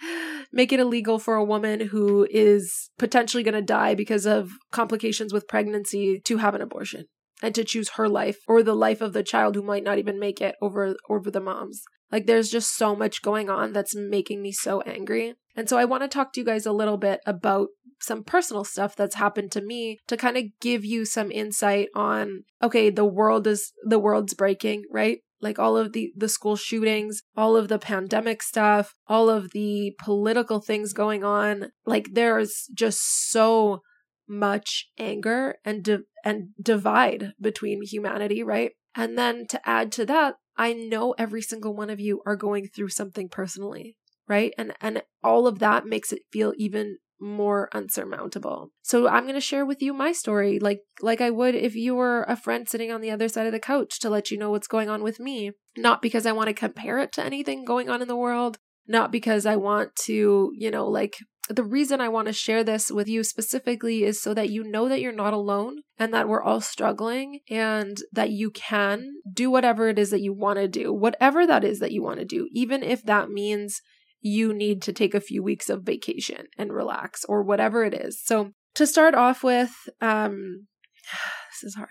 make 0.52 0.72
it 0.72 0.80
illegal 0.80 1.18
for 1.18 1.34
a 1.34 1.44
woman 1.44 1.80
who 1.80 2.26
is 2.30 2.90
potentially 2.98 3.42
going 3.42 3.54
to 3.54 3.62
die 3.62 3.94
because 3.94 4.26
of 4.26 4.50
complications 4.70 5.32
with 5.32 5.48
pregnancy 5.48 6.20
to 6.24 6.38
have 6.38 6.54
an 6.54 6.62
abortion 6.62 7.06
and 7.42 7.54
to 7.54 7.64
choose 7.64 7.90
her 7.90 8.08
life 8.08 8.38
or 8.48 8.62
the 8.62 8.74
life 8.74 9.00
of 9.00 9.12
the 9.12 9.22
child 9.22 9.54
who 9.54 9.62
might 9.62 9.84
not 9.84 9.98
even 9.98 10.18
make 10.18 10.40
it 10.40 10.54
over 10.60 10.96
over 11.08 11.30
the 11.30 11.40
mom's. 11.40 11.82
Like 12.12 12.26
there's 12.26 12.50
just 12.50 12.76
so 12.76 12.94
much 12.94 13.22
going 13.22 13.50
on 13.50 13.72
that's 13.72 13.94
making 13.94 14.40
me 14.40 14.52
so 14.52 14.80
angry. 14.82 15.34
And 15.56 15.68
so 15.68 15.76
I 15.76 15.84
want 15.84 16.02
to 16.02 16.08
talk 16.08 16.32
to 16.32 16.40
you 16.40 16.46
guys 16.46 16.66
a 16.66 16.72
little 16.72 16.98
bit 16.98 17.20
about 17.26 17.68
some 18.00 18.22
personal 18.22 18.62
stuff 18.62 18.94
that's 18.94 19.16
happened 19.16 19.50
to 19.52 19.62
me 19.62 19.98
to 20.06 20.16
kind 20.16 20.36
of 20.36 20.44
give 20.60 20.84
you 20.84 21.04
some 21.04 21.32
insight 21.32 21.88
on 21.94 22.44
okay, 22.62 22.90
the 22.90 23.04
world 23.04 23.46
is 23.46 23.72
the 23.84 23.98
world's 23.98 24.34
breaking, 24.34 24.84
right? 24.90 25.20
Like 25.40 25.58
all 25.58 25.76
of 25.76 25.92
the 25.92 26.12
the 26.16 26.28
school 26.28 26.56
shootings 26.56 27.22
all 27.36 27.56
of 27.56 27.68
the 27.68 27.78
pandemic 27.78 28.42
stuff 28.42 28.94
all 29.06 29.28
of 29.28 29.50
the 29.52 29.94
political 29.98 30.60
things 30.60 30.92
going 30.92 31.22
on 31.24 31.70
like 31.84 32.08
there's 32.12 32.68
just 32.74 33.30
so 33.30 33.82
much 34.28 34.88
anger 34.98 35.56
and 35.64 35.84
di- 35.84 35.98
and 36.24 36.48
divide 36.60 37.32
between 37.40 37.82
humanity 37.82 38.42
right? 38.42 38.72
And 38.94 39.16
then 39.16 39.46
to 39.48 39.68
add 39.68 39.92
to 39.92 40.06
that 40.06 40.36
i 40.56 40.72
know 40.72 41.14
every 41.18 41.42
single 41.42 41.76
one 41.76 41.90
of 41.90 42.00
you 42.00 42.22
are 42.26 42.34
going 42.36 42.66
through 42.66 42.88
something 42.88 43.28
personally 43.28 43.94
right? 44.28 44.52
And 44.58 44.74
and 44.80 45.02
all 45.22 45.46
of 45.46 45.58
that 45.60 45.86
makes 45.86 46.12
it 46.12 46.22
feel 46.30 46.52
even 46.56 46.98
more 47.20 47.68
unsurmountable. 47.72 48.68
So 48.82 49.08
I'm 49.08 49.22
going 49.22 49.34
to 49.34 49.40
share 49.40 49.64
with 49.64 49.80
you 49.80 49.92
my 49.92 50.12
story 50.12 50.58
like 50.58 50.80
like 51.00 51.20
I 51.20 51.30
would 51.30 51.54
if 51.54 51.74
you 51.74 51.94
were 51.94 52.24
a 52.24 52.36
friend 52.36 52.68
sitting 52.68 52.92
on 52.92 53.00
the 53.00 53.10
other 53.10 53.28
side 53.28 53.46
of 53.46 53.52
the 53.52 53.60
couch 53.60 53.98
to 54.00 54.10
let 54.10 54.30
you 54.30 54.38
know 54.38 54.50
what's 54.50 54.66
going 54.68 54.88
on 54.88 55.02
with 55.02 55.18
me, 55.18 55.52
not 55.76 56.02
because 56.02 56.26
I 56.26 56.32
want 56.32 56.48
to 56.48 56.54
compare 56.54 56.98
it 56.98 57.12
to 57.12 57.24
anything 57.24 57.64
going 57.64 57.88
on 57.88 58.02
in 58.02 58.08
the 58.08 58.16
world, 58.16 58.58
not 58.86 59.10
because 59.10 59.46
I 59.46 59.56
want 59.56 59.96
to, 60.04 60.52
you 60.54 60.70
know, 60.70 60.86
like 60.88 61.16
the 61.48 61.64
reason 61.64 62.00
I 62.00 62.08
want 62.08 62.26
to 62.26 62.32
share 62.32 62.64
this 62.64 62.90
with 62.90 63.08
you 63.08 63.22
specifically 63.22 64.02
is 64.02 64.20
so 64.20 64.34
that 64.34 64.50
you 64.50 64.64
know 64.64 64.88
that 64.88 65.00
you're 65.00 65.12
not 65.12 65.32
alone 65.32 65.82
and 65.98 66.12
that 66.12 66.28
we're 66.28 66.42
all 66.42 66.60
struggling 66.60 67.40
and 67.48 67.98
that 68.12 68.30
you 68.30 68.50
can 68.50 69.12
do 69.32 69.50
whatever 69.50 69.88
it 69.88 69.98
is 69.98 70.10
that 70.10 70.22
you 70.22 70.32
want 70.32 70.58
to 70.58 70.66
do, 70.66 70.92
whatever 70.92 71.46
that 71.46 71.64
is 71.64 71.78
that 71.78 71.92
you 71.92 72.02
want 72.02 72.18
to 72.18 72.24
do, 72.24 72.48
even 72.52 72.82
if 72.82 73.04
that 73.04 73.30
means 73.30 73.80
you 74.26 74.52
need 74.52 74.82
to 74.82 74.92
take 74.92 75.14
a 75.14 75.20
few 75.20 75.42
weeks 75.42 75.70
of 75.70 75.84
vacation 75.84 76.46
and 76.58 76.72
relax 76.72 77.24
or 77.24 77.42
whatever 77.42 77.84
it 77.84 77.94
is. 77.94 78.20
So, 78.22 78.50
to 78.74 78.86
start 78.86 79.14
off 79.14 79.42
with, 79.42 79.70
um, 80.00 80.66
this 81.52 81.62
is 81.62 81.76
hard. 81.76 81.90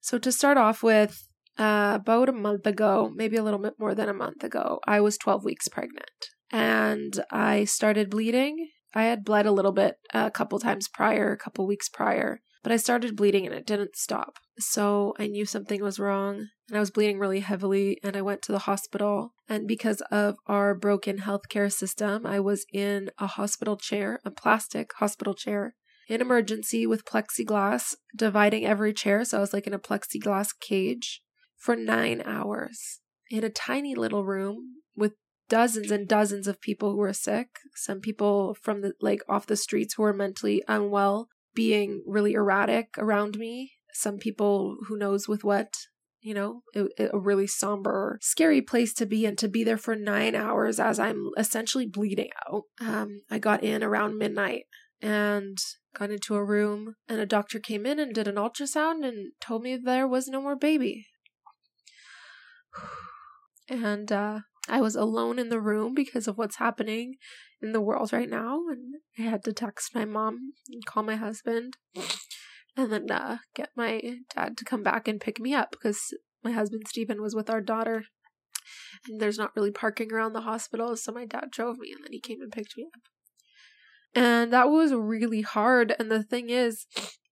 So, 0.00 0.18
to 0.18 0.32
start 0.32 0.56
off 0.56 0.82
with, 0.82 1.28
uh, 1.58 1.98
about 2.00 2.30
a 2.30 2.32
month 2.32 2.66
ago, 2.66 3.12
maybe 3.14 3.36
a 3.36 3.42
little 3.42 3.60
bit 3.60 3.74
more 3.78 3.94
than 3.94 4.08
a 4.08 4.14
month 4.14 4.42
ago, 4.42 4.80
I 4.86 5.00
was 5.00 5.18
12 5.18 5.44
weeks 5.44 5.68
pregnant 5.68 6.30
and 6.50 7.22
I 7.30 7.64
started 7.64 8.08
bleeding. 8.08 8.70
I 8.94 9.04
had 9.04 9.24
bled 9.24 9.46
a 9.46 9.52
little 9.52 9.72
bit 9.72 9.96
a 10.14 10.30
couple 10.30 10.58
times 10.58 10.88
prior, 10.88 11.32
a 11.32 11.36
couple 11.36 11.66
weeks 11.66 11.88
prior, 11.88 12.40
but 12.62 12.72
I 12.72 12.76
started 12.76 13.16
bleeding 13.16 13.46
and 13.46 13.54
it 13.54 13.66
didn't 13.66 13.96
stop. 13.96 14.34
So 14.58 15.14
I 15.18 15.26
knew 15.26 15.46
something 15.46 15.82
was 15.82 15.98
wrong 15.98 16.48
and 16.68 16.76
I 16.76 16.80
was 16.80 16.90
bleeding 16.90 17.18
really 17.18 17.40
heavily 17.40 17.98
and 18.02 18.16
I 18.16 18.22
went 18.22 18.42
to 18.42 18.52
the 18.52 18.60
hospital. 18.60 19.32
And 19.48 19.66
because 19.66 20.02
of 20.10 20.36
our 20.46 20.74
broken 20.74 21.18
healthcare 21.18 21.72
system, 21.72 22.26
I 22.26 22.40
was 22.40 22.66
in 22.72 23.10
a 23.18 23.26
hospital 23.26 23.76
chair, 23.76 24.20
a 24.24 24.30
plastic 24.30 24.92
hospital 24.98 25.34
chair 25.34 25.74
in 26.08 26.20
emergency 26.20 26.86
with 26.86 27.04
plexiglass 27.04 27.94
dividing 28.14 28.66
every 28.66 28.92
chair. 28.92 29.24
So 29.24 29.38
I 29.38 29.40
was 29.40 29.52
like 29.52 29.66
in 29.66 29.74
a 29.74 29.78
plexiglass 29.78 30.48
cage 30.60 31.22
for 31.56 31.76
nine 31.76 32.22
hours 32.24 33.00
in 33.30 33.44
a 33.44 33.50
tiny 33.50 33.94
little 33.94 34.24
room 34.24 34.82
with 34.96 35.12
dozens 35.48 35.90
and 35.90 36.08
dozens 36.08 36.46
of 36.46 36.60
people 36.60 36.92
who 36.92 36.98
were 36.98 37.12
sick. 37.12 37.48
Some 37.74 38.00
people 38.00 38.56
from 38.60 38.82
the 38.82 38.92
like 39.00 39.22
off 39.28 39.46
the 39.46 39.56
streets 39.56 39.94
who 39.94 40.02
were 40.02 40.12
mentally 40.12 40.62
unwell 40.68 41.28
being 41.54 42.02
really 42.06 42.34
erratic 42.34 42.88
around 42.98 43.38
me. 43.38 43.72
Some 43.92 44.18
people 44.18 44.76
who 44.86 44.96
knows 44.96 45.28
with 45.28 45.44
what, 45.44 45.74
you 46.20 46.34
know, 46.34 46.62
it, 46.74 46.92
it, 46.96 47.10
a 47.12 47.18
really 47.18 47.46
somber, 47.46 48.18
scary 48.20 48.62
place 48.62 48.94
to 48.94 49.06
be 49.06 49.26
and 49.26 49.36
to 49.38 49.48
be 49.48 49.64
there 49.64 49.76
for 49.76 49.96
nine 49.96 50.34
hours 50.34 50.78
as 50.78 50.98
I'm 50.98 51.30
essentially 51.36 51.86
bleeding 51.86 52.30
out. 52.48 52.64
Um, 52.80 53.22
I 53.30 53.38
got 53.38 53.64
in 53.64 53.82
around 53.82 54.18
midnight 54.18 54.64
and 55.02 55.58
got 55.94 56.10
into 56.10 56.36
a 56.36 56.44
room 56.44 56.94
and 57.08 57.20
a 57.20 57.26
doctor 57.26 57.58
came 57.58 57.84
in 57.84 57.98
and 57.98 58.14
did 58.14 58.28
an 58.28 58.36
ultrasound 58.36 59.06
and 59.06 59.32
told 59.40 59.62
me 59.62 59.76
there 59.76 60.06
was 60.06 60.28
no 60.28 60.40
more 60.40 60.56
baby. 60.56 61.06
And 63.72 64.10
uh, 64.10 64.40
I 64.68 64.80
was 64.80 64.94
alone 64.94 65.38
in 65.38 65.48
the 65.48 65.60
room 65.60 65.94
because 65.94 66.28
of 66.28 66.38
what's 66.38 66.56
happening 66.56 67.16
in 67.62 67.72
the 67.72 67.80
world 67.80 68.12
right 68.12 68.28
now. 68.28 68.60
And 68.68 68.96
I 69.18 69.22
had 69.22 69.44
to 69.44 69.52
text 69.52 69.94
my 69.94 70.04
mom 70.04 70.52
and 70.68 70.84
call 70.84 71.02
my 71.02 71.16
husband 71.16 71.76
and 72.76 72.92
then 72.92 73.10
uh, 73.10 73.38
get 73.54 73.70
my 73.76 74.00
dad 74.34 74.56
to 74.58 74.64
come 74.64 74.82
back 74.82 75.08
and 75.08 75.20
pick 75.20 75.40
me 75.40 75.54
up 75.54 75.70
because 75.70 76.14
my 76.42 76.52
husband 76.52 76.84
Stephen 76.88 77.20
was 77.22 77.34
with 77.34 77.50
our 77.50 77.60
daughter. 77.60 78.04
And 79.08 79.20
there's 79.20 79.38
not 79.38 79.52
really 79.56 79.70
parking 79.70 80.12
around 80.12 80.32
the 80.32 80.42
hospital, 80.42 80.96
so 80.96 81.12
my 81.12 81.24
dad 81.24 81.50
drove 81.50 81.78
me 81.78 81.92
and 81.92 82.04
then 82.04 82.12
he 82.12 82.20
came 82.20 82.40
and 82.40 82.52
picked 82.52 82.76
me 82.76 82.84
up. 82.84 83.00
And 84.14 84.52
that 84.52 84.68
was 84.68 84.92
really 84.92 85.42
hard. 85.42 85.94
And 85.98 86.10
the 86.10 86.22
thing 86.22 86.50
is, 86.50 86.86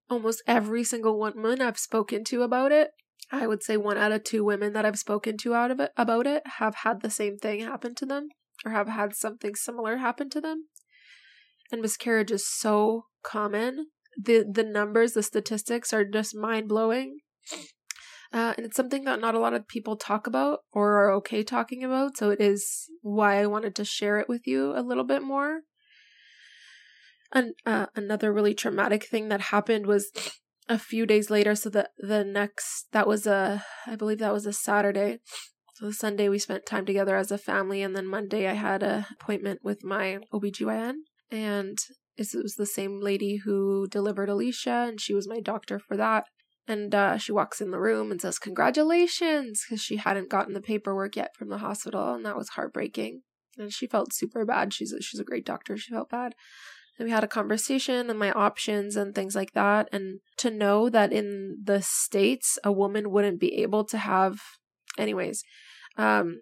almost 0.09 0.41
every 0.47 0.83
single 0.83 1.17
woman 1.17 1.61
I've 1.61 1.77
spoken 1.77 2.23
to 2.25 2.41
about 2.41 2.71
it, 2.71 2.91
I 3.31 3.47
would 3.47 3.63
say 3.63 3.77
one 3.77 3.97
out 3.97 4.11
of 4.11 4.23
two 4.23 4.43
women 4.43 4.73
that 4.73 4.85
I've 4.85 4.97
spoken 4.97 5.37
to 5.37 5.53
out 5.53 5.71
of 5.71 5.79
it 5.79 5.91
about 5.95 6.25
it 6.25 6.43
have 6.57 6.75
had 6.75 7.01
the 7.01 7.09
same 7.09 7.37
thing 7.37 7.61
happen 7.61 7.93
to 7.95 8.05
them 8.05 8.29
or 8.65 8.71
have 8.71 8.87
had 8.87 9.15
something 9.15 9.55
similar 9.55 9.97
happen 9.97 10.29
to 10.31 10.41
them. 10.41 10.65
And 11.71 11.81
miscarriage 11.81 12.31
is 12.31 12.47
so 12.47 13.05
common. 13.23 13.87
The 14.17 14.43
the 14.51 14.63
numbers, 14.63 15.13
the 15.13 15.23
statistics 15.23 15.93
are 15.93 16.03
just 16.03 16.35
mind 16.35 16.67
blowing. 16.67 17.19
Uh, 18.31 18.53
and 18.57 18.65
it's 18.65 18.75
something 18.75 19.05
that 19.05 19.19
not 19.19 19.33
a 19.33 19.39
lot 19.39 19.53
of 19.53 19.67
people 19.67 19.95
talk 19.95 20.27
about 20.27 20.59
or 20.71 21.03
are 21.03 21.11
okay 21.13 21.43
talking 21.43 21.83
about. 21.83 22.15
So 22.17 22.29
it 22.29 22.39
is 22.39 22.85
why 23.01 23.39
I 23.39 23.47
wanted 23.47 23.75
to 23.75 23.85
share 23.85 24.19
it 24.19 24.29
with 24.29 24.45
you 24.45 24.73
a 24.75 24.83
little 24.83 25.03
bit 25.03 25.23
more. 25.23 25.61
And 27.33 27.53
uh, 27.65 27.87
another 27.95 28.31
really 28.31 28.53
traumatic 28.53 29.05
thing 29.05 29.29
that 29.29 29.41
happened 29.41 29.87
was 29.87 30.11
a 30.69 30.77
few 30.77 31.05
days 31.05 31.29
later. 31.29 31.55
So 31.55 31.69
the 31.69 31.89
the 31.97 32.23
next 32.23 32.87
that 32.93 33.07
was 33.07 33.27
a 33.27 33.65
I 33.85 33.95
believe 33.95 34.19
that 34.19 34.33
was 34.33 34.45
a 34.45 34.53
Saturday. 34.53 35.19
So 35.75 35.91
Sunday 35.91 36.29
we 36.29 36.39
spent 36.39 36.65
time 36.65 36.85
together 36.85 37.15
as 37.15 37.31
a 37.31 37.37
family, 37.37 37.81
and 37.81 37.95
then 37.95 38.05
Monday 38.05 38.47
I 38.47 38.53
had 38.53 38.83
an 38.83 39.05
appointment 39.11 39.61
with 39.63 39.83
my 39.83 40.19
OBGYN, 40.33 40.93
and 41.31 41.77
it 42.17 42.27
was 42.33 42.55
the 42.55 42.65
same 42.65 43.01
lady 43.01 43.37
who 43.37 43.87
delivered 43.87 44.29
Alicia, 44.29 44.87
and 44.89 44.99
she 44.99 45.13
was 45.13 45.27
my 45.27 45.39
doctor 45.39 45.79
for 45.79 45.95
that. 45.95 46.25
And 46.67 46.93
uh, 46.93 47.17
she 47.17 47.31
walks 47.31 47.61
in 47.61 47.71
the 47.71 47.79
room 47.79 48.11
and 48.11 48.21
says, 48.21 48.37
Congratulations! 48.37 49.63
Because 49.65 49.81
she 49.81 49.95
hadn't 49.95 50.29
gotten 50.29 50.53
the 50.53 50.61
paperwork 50.61 51.15
yet 51.15 51.31
from 51.35 51.49
the 51.49 51.59
hospital, 51.59 52.13
and 52.13 52.25
that 52.25 52.37
was 52.37 52.49
heartbreaking. 52.49 53.21
And 53.57 53.73
she 53.73 53.87
felt 53.87 54.13
super 54.13 54.45
bad. 54.45 54.73
She's 54.73 54.93
a, 54.93 55.01
she's 55.01 55.19
a 55.19 55.23
great 55.23 55.45
doctor. 55.45 55.77
She 55.77 55.93
felt 55.93 56.09
bad. 56.09 56.35
And 56.99 57.07
we 57.07 57.11
had 57.11 57.23
a 57.23 57.27
conversation 57.27 58.09
and 58.09 58.19
my 58.19 58.31
options 58.33 58.97
and 58.97 59.15
things 59.15 59.33
like 59.33 59.53
that. 59.53 59.87
And 59.91 60.19
to 60.37 60.51
know 60.51 60.89
that 60.89 61.13
in 61.13 61.57
the 61.63 61.81
States, 61.81 62.59
a 62.63 62.71
woman 62.71 63.09
wouldn't 63.09 63.39
be 63.39 63.55
able 63.61 63.85
to 63.85 63.97
have, 63.97 64.39
anyways. 64.97 65.43
Um, 65.97 66.41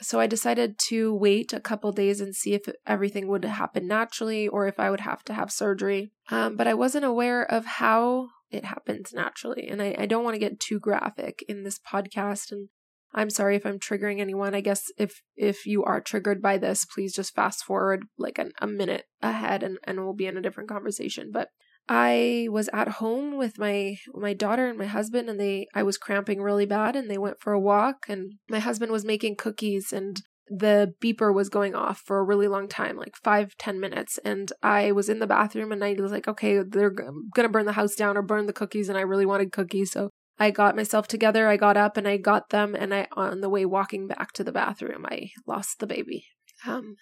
so 0.00 0.18
I 0.18 0.26
decided 0.26 0.78
to 0.88 1.14
wait 1.14 1.52
a 1.52 1.60
couple 1.60 1.92
days 1.92 2.20
and 2.20 2.34
see 2.34 2.54
if 2.54 2.62
everything 2.86 3.28
would 3.28 3.44
happen 3.44 3.86
naturally 3.86 4.48
or 4.48 4.66
if 4.66 4.80
I 4.80 4.90
would 4.90 5.00
have 5.00 5.22
to 5.24 5.32
have 5.32 5.52
surgery. 5.52 6.10
Um, 6.28 6.56
but 6.56 6.66
I 6.66 6.74
wasn't 6.74 7.04
aware 7.04 7.44
of 7.44 7.64
how 7.64 8.28
it 8.50 8.64
happens 8.64 9.12
naturally. 9.14 9.68
And 9.68 9.80
I, 9.80 9.94
I 9.96 10.06
don't 10.06 10.24
want 10.24 10.34
to 10.34 10.40
get 10.40 10.58
too 10.58 10.80
graphic 10.80 11.44
in 11.48 11.62
this 11.62 11.78
podcast. 11.78 12.50
And 12.50 12.68
I'm 13.14 13.30
sorry 13.30 13.56
if 13.56 13.66
I'm 13.66 13.78
triggering 13.78 14.20
anyone. 14.20 14.54
I 14.54 14.60
guess 14.60 14.90
if 14.98 15.22
if 15.36 15.66
you 15.66 15.84
are 15.84 16.00
triggered 16.00 16.40
by 16.40 16.58
this, 16.58 16.84
please 16.84 17.14
just 17.14 17.34
fast 17.34 17.64
forward 17.64 18.04
like 18.18 18.38
an, 18.38 18.52
a 18.60 18.66
minute 18.66 19.04
ahead 19.20 19.62
and, 19.62 19.78
and 19.84 20.00
we'll 20.00 20.14
be 20.14 20.26
in 20.26 20.36
a 20.36 20.42
different 20.42 20.68
conversation. 20.68 21.30
But 21.32 21.48
I 21.88 22.48
was 22.50 22.70
at 22.72 22.88
home 22.88 23.36
with 23.36 23.58
my 23.58 23.96
my 24.14 24.32
daughter 24.34 24.68
and 24.68 24.78
my 24.78 24.86
husband 24.86 25.28
and 25.28 25.38
they 25.38 25.66
I 25.74 25.82
was 25.82 25.98
cramping 25.98 26.40
really 26.40 26.66
bad 26.66 26.96
and 26.96 27.10
they 27.10 27.18
went 27.18 27.40
for 27.40 27.52
a 27.52 27.60
walk 27.60 28.06
and 28.08 28.34
my 28.48 28.60
husband 28.60 28.92
was 28.92 29.04
making 29.04 29.36
cookies 29.36 29.92
and 29.92 30.22
the 30.48 30.94
beeper 31.02 31.32
was 31.34 31.48
going 31.48 31.74
off 31.74 32.02
for 32.04 32.18
a 32.18 32.24
really 32.24 32.46
long 32.46 32.68
time, 32.68 32.96
like 32.96 33.14
five, 33.22 33.56
ten 33.58 33.80
minutes. 33.80 34.18
And 34.24 34.52
I 34.62 34.92
was 34.92 35.08
in 35.08 35.18
the 35.18 35.26
bathroom 35.26 35.72
and 35.72 35.82
I 35.82 35.94
was 35.98 36.12
like, 36.12 36.28
okay, 36.28 36.62
they're 36.62 36.94
gonna 37.34 37.48
burn 37.48 37.66
the 37.66 37.72
house 37.72 37.94
down 37.94 38.16
or 38.16 38.22
burn 38.22 38.46
the 38.46 38.52
cookies. 38.52 38.88
And 38.88 38.98
I 38.98 39.02
really 39.02 39.26
wanted 39.26 39.52
cookies. 39.52 39.92
So 39.92 40.10
I 40.38 40.50
got 40.50 40.76
myself 40.76 41.08
together. 41.08 41.48
I 41.48 41.56
got 41.56 41.76
up 41.76 41.96
and 41.96 42.08
I 42.08 42.16
got 42.16 42.50
them. 42.50 42.74
And 42.74 42.94
I, 42.94 43.06
on 43.12 43.40
the 43.40 43.48
way 43.48 43.64
walking 43.64 44.06
back 44.06 44.32
to 44.32 44.44
the 44.44 44.52
bathroom, 44.52 45.06
I 45.08 45.30
lost 45.46 45.78
the 45.78 45.86
baby. 45.86 46.26
Um, 46.66 46.96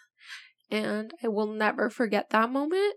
and 0.70 1.12
I 1.22 1.28
will 1.28 1.46
never 1.46 1.90
forget 1.90 2.30
that 2.30 2.50
moment 2.50 2.94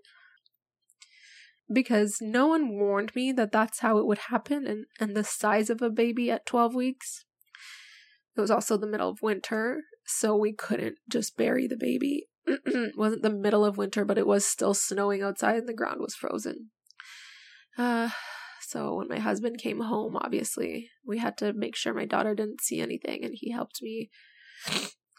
because 1.71 2.17
no 2.21 2.47
one 2.47 2.77
warned 2.77 3.15
me 3.15 3.31
that 3.31 3.51
that's 3.51 3.79
how 3.79 3.97
it 3.97 4.05
would 4.05 4.17
happen 4.29 4.67
and, 4.67 4.85
and 4.99 5.15
the 5.15 5.23
size 5.23 5.69
of 5.69 5.81
a 5.81 5.89
baby 5.89 6.29
at 6.29 6.45
12 6.45 6.75
weeks. 6.75 7.25
It 8.35 8.41
was 8.41 8.51
also 8.51 8.77
the 8.77 8.87
middle 8.87 9.09
of 9.09 9.21
winter, 9.21 9.81
so 10.05 10.35
we 10.35 10.53
couldn't 10.53 10.97
just 11.09 11.37
bury 11.37 11.67
the 11.67 11.77
baby. 11.77 12.27
it 12.45 12.93
wasn't 12.97 13.23
the 13.23 13.29
middle 13.29 13.63
of 13.63 13.77
winter, 13.77 14.05
but 14.05 14.17
it 14.17 14.27
was 14.27 14.45
still 14.45 14.73
snowing 14.73 15.21
outside 15.21 15.57
and 15.57 15.67
the 15.67 15.73
ground 15.73 15.99
was 15.99 16.15
frozen. 16.15 16.69
Uh, 17.77 18.09
so 18.73 18.95
when 18.95 19.07
my 19.07 19.19
husband 19.19 19.59
came 19.59 19.81
home, 19.81 20.17
obviously, 20.17 20.89
we 21.05 21.19
had 21.19 21.37
to 21.37 21.53
make 21.53 21.75
sure 21.75 21.93
my 21.93 22.05
daughter 22.05 22.33
didn't 22.33 22.61
see 22.61 22.81
anything 22.81 23.23
and 23.23 23.35
he 23.35 23.51
helped 23.51 23.83
me. 23.83 24.09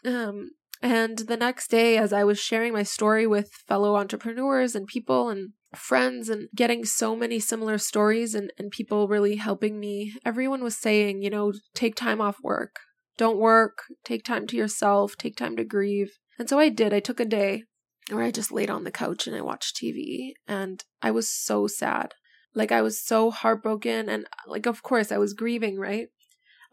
Um, 0.05 0.51
and 0.81 1.19
the 1.19 1.37
next 1.37 1.71
day, 1.71 1.97
as 1.97 2.11
I 2.11 2.25
was 2.25 2.37
sharing 2.37 2.73
my 2.73 2.83
story 2.83 3.25
with 3.25 3.49
fellow 3.65 3.95
entrepreneurs 3.95 4.75
and 4.75 4.85
people 4.85 5.29
and 5.29 5.53
friends 5.73 6.27
and 6.27 6.49
getting 6.53 6.83
so 6.83 7.15
many 7.15 7.39
similar 7.39 7.77
stories 7.77 8.35
and, 8.35 8.51
and 8.59 8.71
people 8.71 9.07
really 9.07 9.37
helping 9.37 9.79
me, 9.79 10.13
everyone 10.25 10.61
was 10.61 10.75
saying, 10.75 11.21
you 11.21 11.29
know, 11.29 11.53
take 11.73 11.95
time 11.95 12.19
off 12.19 12.35
work. 12.43 12.75
Don't 13.17 13.39
work, 13.39 13.83
take 14.03 14.25
time 14.25 14.47
to 14.47 14.57
yourself, 14.57 15.15
take 15.15 15.37
time 15.37 15.55
to 15.55 15.63
grieve. 15.63 16.17
And 16.37 16.49
so 16.49 16.59
I 16.59 16.67
did. 16.67 16.93
I 16.93 16.99
took 16.99 17.21
a 17.21 17.25
day 17.25 17.63
where 18.11 18.25
I 18.25 18.31
just 18.31 18.51
laid 18.51 18.69
on 18.69 18.83
the 18.83 18.91
couch 18.91 19.27
and 19.27 19.35
I 19.35 19.41
watched 19.41 19.77
TV 19.77 20.33
and 20.45 20.83
I 21.01 21.11
was 21.11 21.31
so 21.31 21.67
sad. 21.67 22.15
Like 22.55 22.71
I 22.71 22.81
was 22.81 23.01
so 23.01 23.31
heartbroken 23.31 24.09
and 24.09 24.25
like 24.47 24.65
of 24.65 24.81
course 24.81 25.11
I 25.11 25.17
was 25.17 25.33
grieving, 25.33 25.77
right? 25.77 26.07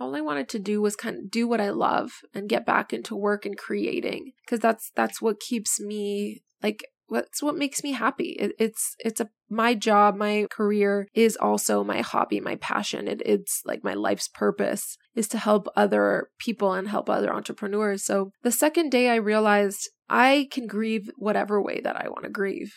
All 0.00 0.16
I 0.16 0.20
wanted 0.20 0.48
to 0.50 0.58
do 0.58 0.80
was 0.80 0.96
kind 0.96 1.16
of 1.16 1.30
do 1.30 1.46
what 1.46 1.60
I 1.60 1.70
love 1.70 2.12
and 2.34 2.48
get 2.48 2.64
back 2.66 2.92
into 2.92 3.14
work 3.14 3.44
and 3.44 3.58
creating 3.58 4.32
because 4.44 4.60
that's 4.60 4.90
that's 4.94 5.20
what 5.20 5.40
keeps 5.40 5.80
me 5.80 6.42
like 6.62 6.84
what's 7.08 7.42
what 7.42 7.56
makes 7.56 7.82
me 7.84 7.92
happy. 7.92 8.36
It, 8.38 8.52
it's 8.58 8.96
it's 8.98 9.20
a 9.20 9.28
my 9.50 9.74
job 9.74 10.16
my 10.16 10.46
career 10.50 11.08
is 11.14 11.36
also 11.36 11.84
my 11.84 12.00
hobby 12.00 12.40
my 12.40 12.56
passion. 12.56 13.06
It, 13.06 13.20
it's 13.26 13.60
like 13.66 13.84
my 13.84 13.94
life's 13.94 14.28
purpose 14.28 14.96
is 15.14 15.28
to 15.28 15.38
help 15.38 15.68
other 15.76 16.28
people 16.38 16.72
and 16.72 16.88
help 16.88 17.10
other 17.10 17.32
entrepreneurs. 17.32 18.04
So 18.04 18.30
the 18.42 18.50
second 18.50 18.90
day 18.90 19.10
i 19.10 19.16
realized 19.16 19.90
i 20.08 20.48
can 20.50 20.66
grieve 20.66 21.10
whatever 21.16 21.60
way 21.62 21.80
that 21.82 21.96
i 21.96 22.08
want 22.08 22.24
to 22.24 22.30
grieve 22.30 22.72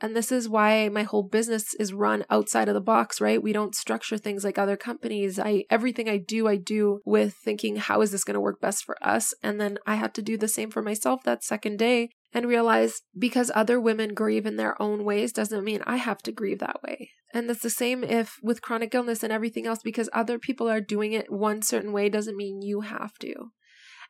and 0.00 0.16
this 0.16 0.32
is 0.32 0.48
why 0.48 0.88
my 0.88 1.02
whole 1.02 1.22
business 1.22 1.74
is 1.78 1.92
run 1.92 2.24
outside 2.30 2.68
of 2.68 2.74
the 2.74 2.80
box, 2.80 3.20
right? 3.20 3.42
We 3.42 3.52
don't 3.52 3.74
structure 3.74 4.16
things 4.16 4.44
like 4.44 4.58
other 4.58 4.76
companies. 4.76 5.38
I 5.38 5.64
everything 5.68 6.08
I 6.08 6.16
do, 6.16 6.48
I 6.48 6.56
do 6.56 7.00
with 7.04 7.34
thinking 7.34 7.76
how 7.76 8.00
is 8.00 8.10
this 8.10 8.24
going 8.24 8.34
to 8.34 8.40
work 8.40 8.60
best 8.60 8.84
for 8.84 8.96
us? 9.02 9.34
And 9.42 9.60
then 9.60 9.78
I 9.86 9.96
had 9.96 10.14
to 10.14 10.22
do 10.22 10.38
the 10.38 10.48
same 10.48 10.70
for 10.70 10.82
myself 10.82 11.22
that 11.24 11.44
second 11.44 11.78
day 11.78 12.10
and 12.32 12.46
realize 12.46 13.02
because 13.18 13.50
other 13.54 13.80
women 13.80 14.14
grieve 14.14 14.46
in 14.46 14.56
their 14.56 14.80
own 14.80 15.04
ways 15.04 15.32
doesn't 15.32 15.64
mean 15.64 15.82
I 15.86 15.96
have 15.96 16.22
to 16.22 16.32
grieve 16.32 16.60
that 16.60 16.82
way. 16.82 17.10
And 17.34 17.50
it's 17.50 17.62
the 17.62 17.70
same 17.70 18.02
if 18.02 18.36
with 18.42 18.62
chronic 18.62 18.94
illness 18.94 19.22
and 19.22 19.32
everything 19.32 19.66
else, 19.66 19.80
because 19.82 20.08
other 20.12 20.38
people 20.38 20.68
are 20.68 20.80
doing 20.80 21.12
it 21.12 21.30
one 21.30 21.62
certain 21.62 21.92
way 21.92 22.08
doesn't 22.08 22.36
mean 22.36 22.62
you 22.62 22.82
have 22.82 23.18
to. 23.18 23.50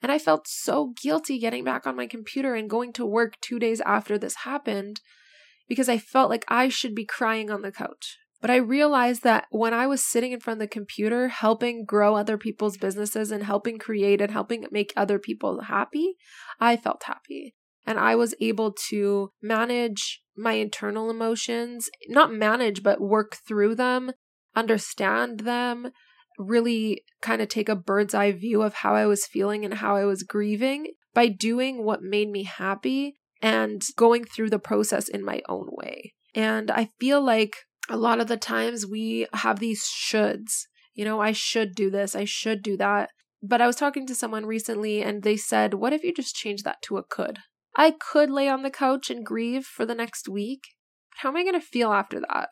And 0.02 0.10
I 0.10 0.18
felt 0.18 0.46
so 0.48 0.94
guilty 1.02 1.38
getting 1.38 1.64
back 1.64 1.86
on 1.86 1.96
my 1.96 2.06
computer 2.06 2.54
and 2.54 2.70
going 2.70 2.92
to 2.94 3.04
work 3.04 3.34
two 3.40 3.58
days 3.58 3.80
after 3.82 4.16
this 4.16 4.36
happened 4.44 5.00
because 5.70 5.88
I 5.88 5.98
felt 5.98 6.28
like 6.28 6.44
I 6.48 6.68
should 6.68 6.96
be 6.96 7.06
crying 7.06 7.48
on 7.48 7.62
the 7.62 7.70
couch. 7.70 8.18
But 8.40 8.50
I 8.50 8.56
realized 8.56 9.22
that 9.22 9.46
when 9.50 9.72
I 9.72 9.86
was 9.86 10.04
sitting 10.04 10.32
in 10.32 10.40
front 10.40 10.56
of 10.56 10.62
the 10.62 10.72
computer, 10.72 11.28
helping 11.28 11.84
grow 11.84 12.16
other 12.16 12.36
people's 12.36 12.76
businesses 12.76 13.30
and 13.30 13.44
helping 13.44 13.78
create 13.78 14.20
and 14.20 14.32
helping 14.32 14.66
make 14.72 14.92
other 14.96 15.20
people 15.20 15.62
happy, 15.62 16.16
I 16.58 16.76
felt 16.76 17.04
happy 17.04 17.54
and 17.86 18.00
I 18.00 18.16
was 18.16 18.34
able 18.40 18.74
to 18.88 19.30
manage 19.40 20.22
my 20.36 20.54
internal 20.54 21.08
emotions, 21.08 21.88
not 22.08 22.32
manage, 22.32 22.82
but 22.82 23.00
work 23.00 23.36
through 23.46 23.76
them, 23.76 24.10
understand 24.56 25.40
them, 25.40 25.92
really 26.36 27.04
kind 27.22 27.40
of 27.40 27.48
take 27.48 27.68
a 27.68 27.76
bird's 27.76 28.14
eye 28.14 28.32
view 28.32 28.62
of 28.62 28.74
how 28.74 28.96
I 28.96 29.06
was 29.06 29.24
feeling 29.24 29.64
and 29.64 29.74
how 29.74 29.94
I 29.94 30.04
was 30.04 30.24
grieving 30.24 30.88
by 31.14 31.28
doing 31.28 31.84
what 31.84 32.02
made 32.02 32.28
me 32.28 32.42
happy 32.42 33.19
and 33.42 33.82
going 33.96 34.24
through 34.24 34.50
the 34.50 34.58
process 34.58 35.08
in 35.08 35.24
my 35.24 35.40
own 35.48 35.68
way. 35.70 36.14
And 36.34 36.70
I 36.70 36.90
feel 37.00 37.20
like 37.22 37.56
a 37.88 37.96
lot 37.96 38.20
of 38.20 38.28
the 38.28 38.36
times 38.36 38.86
we 38.86 39.26
have 39.32 39.58
these 39.58 39.82
shoulds. 39.84 40.66
You 40.94 41.04
know, 41.04 41.20
I 41.20 41.32
should 41.32 41.74
do 41.74 41.90
this, 41.90 42.14
I 42.14 42.24
should 42.24 42.62
do 42.62 42.76
that. 42.76 43.10
But 43.42 43.60
I 43.60 43.66
was 43.66 43.76
talking 43.76 44.06
to 44.06 44.14
someone 44.14 44.44
recently 44.44 45.02
and 45.02 45.22
they 45.22 45.36
said, 45.36 45.74
What 45.74 45.92
if 45.92 46.04
you 46.04 46.12
just 46.12 46.34
change 46.34 46.62
that 46.62 46.82
to 46.82 46.98
a 46.98 47.02
could? 47.02 47.38
I 47.76 47.92
could 47.92 48.30
lay 48.30 48.48
on 48.48 48.62
the 48.62 48.70
couch 48.70 49.10
and 49.10 49.24
grieve 49.24 49.64
for 49.64 49.86
the 49.86 49.94
next 49.94 50.28
week. 50.28 50.62
But 51.10 51.20
how 51.20 51.30
am 51.30 51.36
I 51.36 51.42
going 51.42 51.54
to 51.54 51.66
feel 51.66 51.92
after 51.92 52.20
that? 52.20 52.48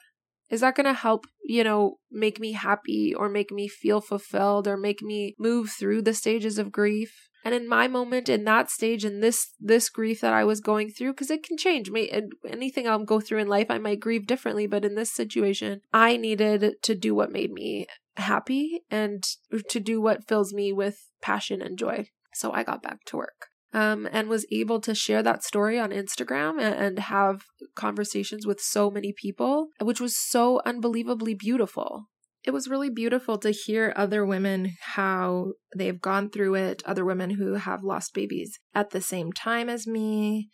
Is 0.50 0.60
that 0.62 0.74
going 0.74 0.86
to 0.86 0.94
help, 0.94 1.26
you 1.44 1.62
know, 1.62 1.98
make 2.10 2.40
me 2.40 2.52
happy 2.52 3.14
or 3.14 3.28
make 3.28 3.50
me 3.50 3.68
feel 3.68 4.00
fulfilled 4.00 4.66
or 4.66 4.78
make 4.78 5.02
me 5.02 5.34
move 5.38 5.70
through 5.70 6.02
the 6.02 6.14
stages 6.14 6.58
of 6.58 6.72
grief? 6.72 7.27
And 7.44 7.54
in 7.54 7.68
my 7.68 7.88
moment, 7.88 8.28
in 8.28 8.44
that 8.44 8.70
stage, 8.70 9.04
in 9.04 9.20
this 9.20 9.54
this 9.60 9.88
grief 9.88 10.20
that 10.20 10.32
I 10.32 10.44
was 10.44 10.60
going 10.60 10.90
through, 10.90 11.12
because 11.12 11.30
it 11.30 11.42
can 11.42 11.56
change. 11.56 11.90
me 11.90 12.10
anything 12.48 12.88
I'll 12.88 13.04
go 13.04 13.20
through 13.20 13.38
in 13.38 13.48
life, 13.48 13.68
I 13.70 13.78
might 13.78 14.00
grieve 14.00 14.26
differently. 14.26 14.66
But 14.66 14.84
in 14.84 14.94
this 14.94 15.12
situation, 15.12 15.80
I 15.92 16.16
needed 16.16 16.82
to 16.82 16.94
do 16.94 17.14
what 17.14 17.32
made 17.32 17.52
me 17.52 17.86
happy 18.16 18.82
and 18.90 19.24
to 19.68 19.80
do 19.80 20.00
what 20.00 20.26
fills 20.26 20.52
me 20.52 20.72
with 20.72 21.08
passion 21.22 21.62
and 21.62 21.78
joy. 21.78 22.08
So 22.34 22.52
I 22.52 22.62
got 22.62 22.82
back 22.82 23.04
to 23.06 23.16
work. 23.16 23.46
Um, 23.70 24.08
and 24.10 24.30
was 24.30 24.46
able 24.50 24.80
to 24.80 24.94
share 24.94 25.22
that 25.22 25.44
story 25.44 25.78
on 25.78 25.90
Instagram 25.90 26.52
and, 26.52 26.74
and 26.74 26.98
have 26.98 27.42
conversations 27.74 28.46
with 28.46 28.62
so 28.62 28.90
many 28.90 29.12
people, 29.12 29.68
which 29.82 30.00
was 30.00 30.16
so 30.16 30.62
unbelievably 30.64 31.34
beautiful 31.34 32.06
it 32.48 32.54
was 32.54 32.66
really 32.66 32.88
beautiful 32.88 33.36
to 33.36 33.50
hear 33.50 33.92
other 33.94 34.24
women 34.24 34.72
how 34.80 35.52
they've 35.76 36.00
gone 36.00 36.30
through 36.30 36.54
it, 36.54 36.82
other 36.86 37.04
women 37.04 37.28
who 37.28 37.56
have 37.56 37.82
lost 37.82 38.14
babies 38.14 38.58
at 38.74 38.88
the 38.88 39.02
same 39.02 39.34
time 39.34 39.68
as 39.68 39.86
me. 39.86 40.48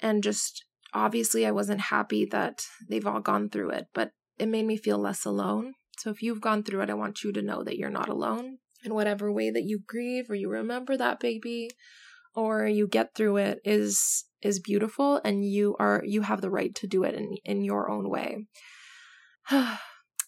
And 0.00 0.20
just 0.20 0.64
obviously, 0.92 1.46
I 1.46 1.52
wasn't 1.52 1.80
happy 1.80 2.26
that 2.32 2.64
they've 2.90 3.06
all 3.06 3.20
gone 3.20 3.50
through 3.50 3.70
it, 3.70 3.84
but 3.94 4.10
it 4.36 4.48
made 4.48 4.66
me 4.66 4.76
feel 4.76 4.98
less 4.98 5.24
alone. 5.24 5.74
So 5.98 6.10
if 6.10 6.22
you've 6.22 6.40
gone 6.40 6.64
through 6.64 6.80
it, 6.80 6.90
I 6.90 6.94
want 6.94 7.22
you 7.22 7.30
to 7.30 7.40
know 7.40 7.62
that 7.62 7.76
you're 7.76 7.88
not 7.88 8.08
alone. 8.08 8.58
In 8.84 8.92
whatever 8.92 9.32
way 9.32 9.48
that 9.48 9.62
you 9.62 9.78
grieve 9.86 10.28
or 10.28 10.34
you 10.34 10.50
remember 10.50 10.96
that 10.96 11.20
baby 11.20 11.70
or 12.34 12.66
you 12.66 12.88
get 12.88 13.14
through 13.14 13.36
it 13.36 13.60
is 13.64 14.24
is 14.42 14.58
beautiful 14.58 15.20
and 15.24 15.44
you 15.44 15.76
are 15.78 16.02
you 16.04 16.22
have 16.22 16.40
the 16.40 16.50
right 16.50 16.74
to 16.74 16.88
do 16.88 17.04
it 17.04 17.14
in 17.14 17.36
in 17.44 17.62
your 17.62 17.88
own 17.88 18.10
way. 18.10 18.46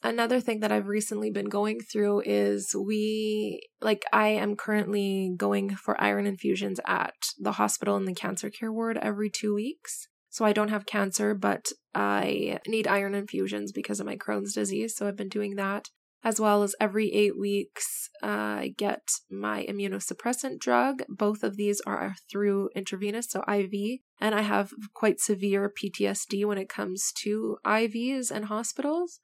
another 0.03 0.41
thing 0.41 0.61
that 0.61 0.73
I've 0.73 0.89
recently 0.89 1.31
been 1.31 1.49
going 1.49 1.81
through 1.81 2.23
is 2.25 2.75
we, 2.75 3.61
like, 3.81 4.05
I 4.13 4.29
am 4.29 4.57
currently 4.57 5.33
going 5.37 5.75
for 5.77 6.01
iron 6.01 6.27
infusions 6.27 6.81
at 6.87 7.15
the 7.39 7.53
hospital 7.53 7.97
in 7.97 8.05
the 8.05 8.15
cancer 8.15 8.51
care 8.51 8.73
ward 8.73 8.99
every 9.01 9.31
two 9.31 9.55
weeks. 9.55 10.09
So 10.31 10.45
I 10.45 10.53
don't 10.53 10.69
have 10.69 10.87
cancer, 10.87 11.35
but 11.35 11.73
I 11.95 12.61
need 12.67 12.87
iron 12.87 13.15
infusions 13.15 13.73
because 13.73 13.99
of 13.99 14.07
my 14.07 14.17
Crohn's 14.17 14.55
disease. 14.55 14.97
So 14.97 15.09
I've 15.09 15.17
been 15.17 15.29
doing 15.29 15.57
that. 15.57 15.89
As 16.23 16.39
well 16.39 16.63
as 16.63 16.75
every 16.79 17.11
eight 17.15 17.39
weeks, 17.39 18.11
uh, 18.23 18.27
I 18.27 18.75
get 18.77 19.09
my 19.31 19.65
immunosuppressant 19.67 20.59
drug. 20.59 21.03
Both 21.09 21.43
of 21.43 21.57
these 21.57 21.81
are 21.87 22.15
through 22.31 22.69
intravenous, 22.77 23.31
so 23.31 23.43
IV. 23.51 24.01
And 24.21 24.35
I 24.35 24.43
have 24.43 24.73
quite 24.93 25.19
severe 25.19 25.73
PTSD 25.73 26.45
when 26.45 26.59
it 26.59 26.69
comes 26.69 27.11
to 27.23 27.57
IVs 27.65 28.31
and 28.31 28.45
hospitals. 28.45 29.21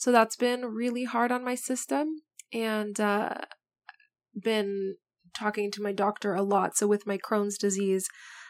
So 0.00 0.10
that's 0.12 0.34
been 0.34 0.64
really 0.64 1.04
hard 1.04 1.30
on 1.30 1.44
my 1.44 1.54
system 1.54 2.22
and 2.54 2.98
uh, 2.98 3.34
been 4.34 4.94
talking 5.34 5.70
to 5.72 5.82
my 5.82 5.92
doctor 5.92 6.32
a 6.32 6.40
lot. 6.40 6.74
So 6.74 6.86
with 6.86 7.06
my 7.06 7.18
Crohn's 7.18 7.58
disease, 7.58 8.08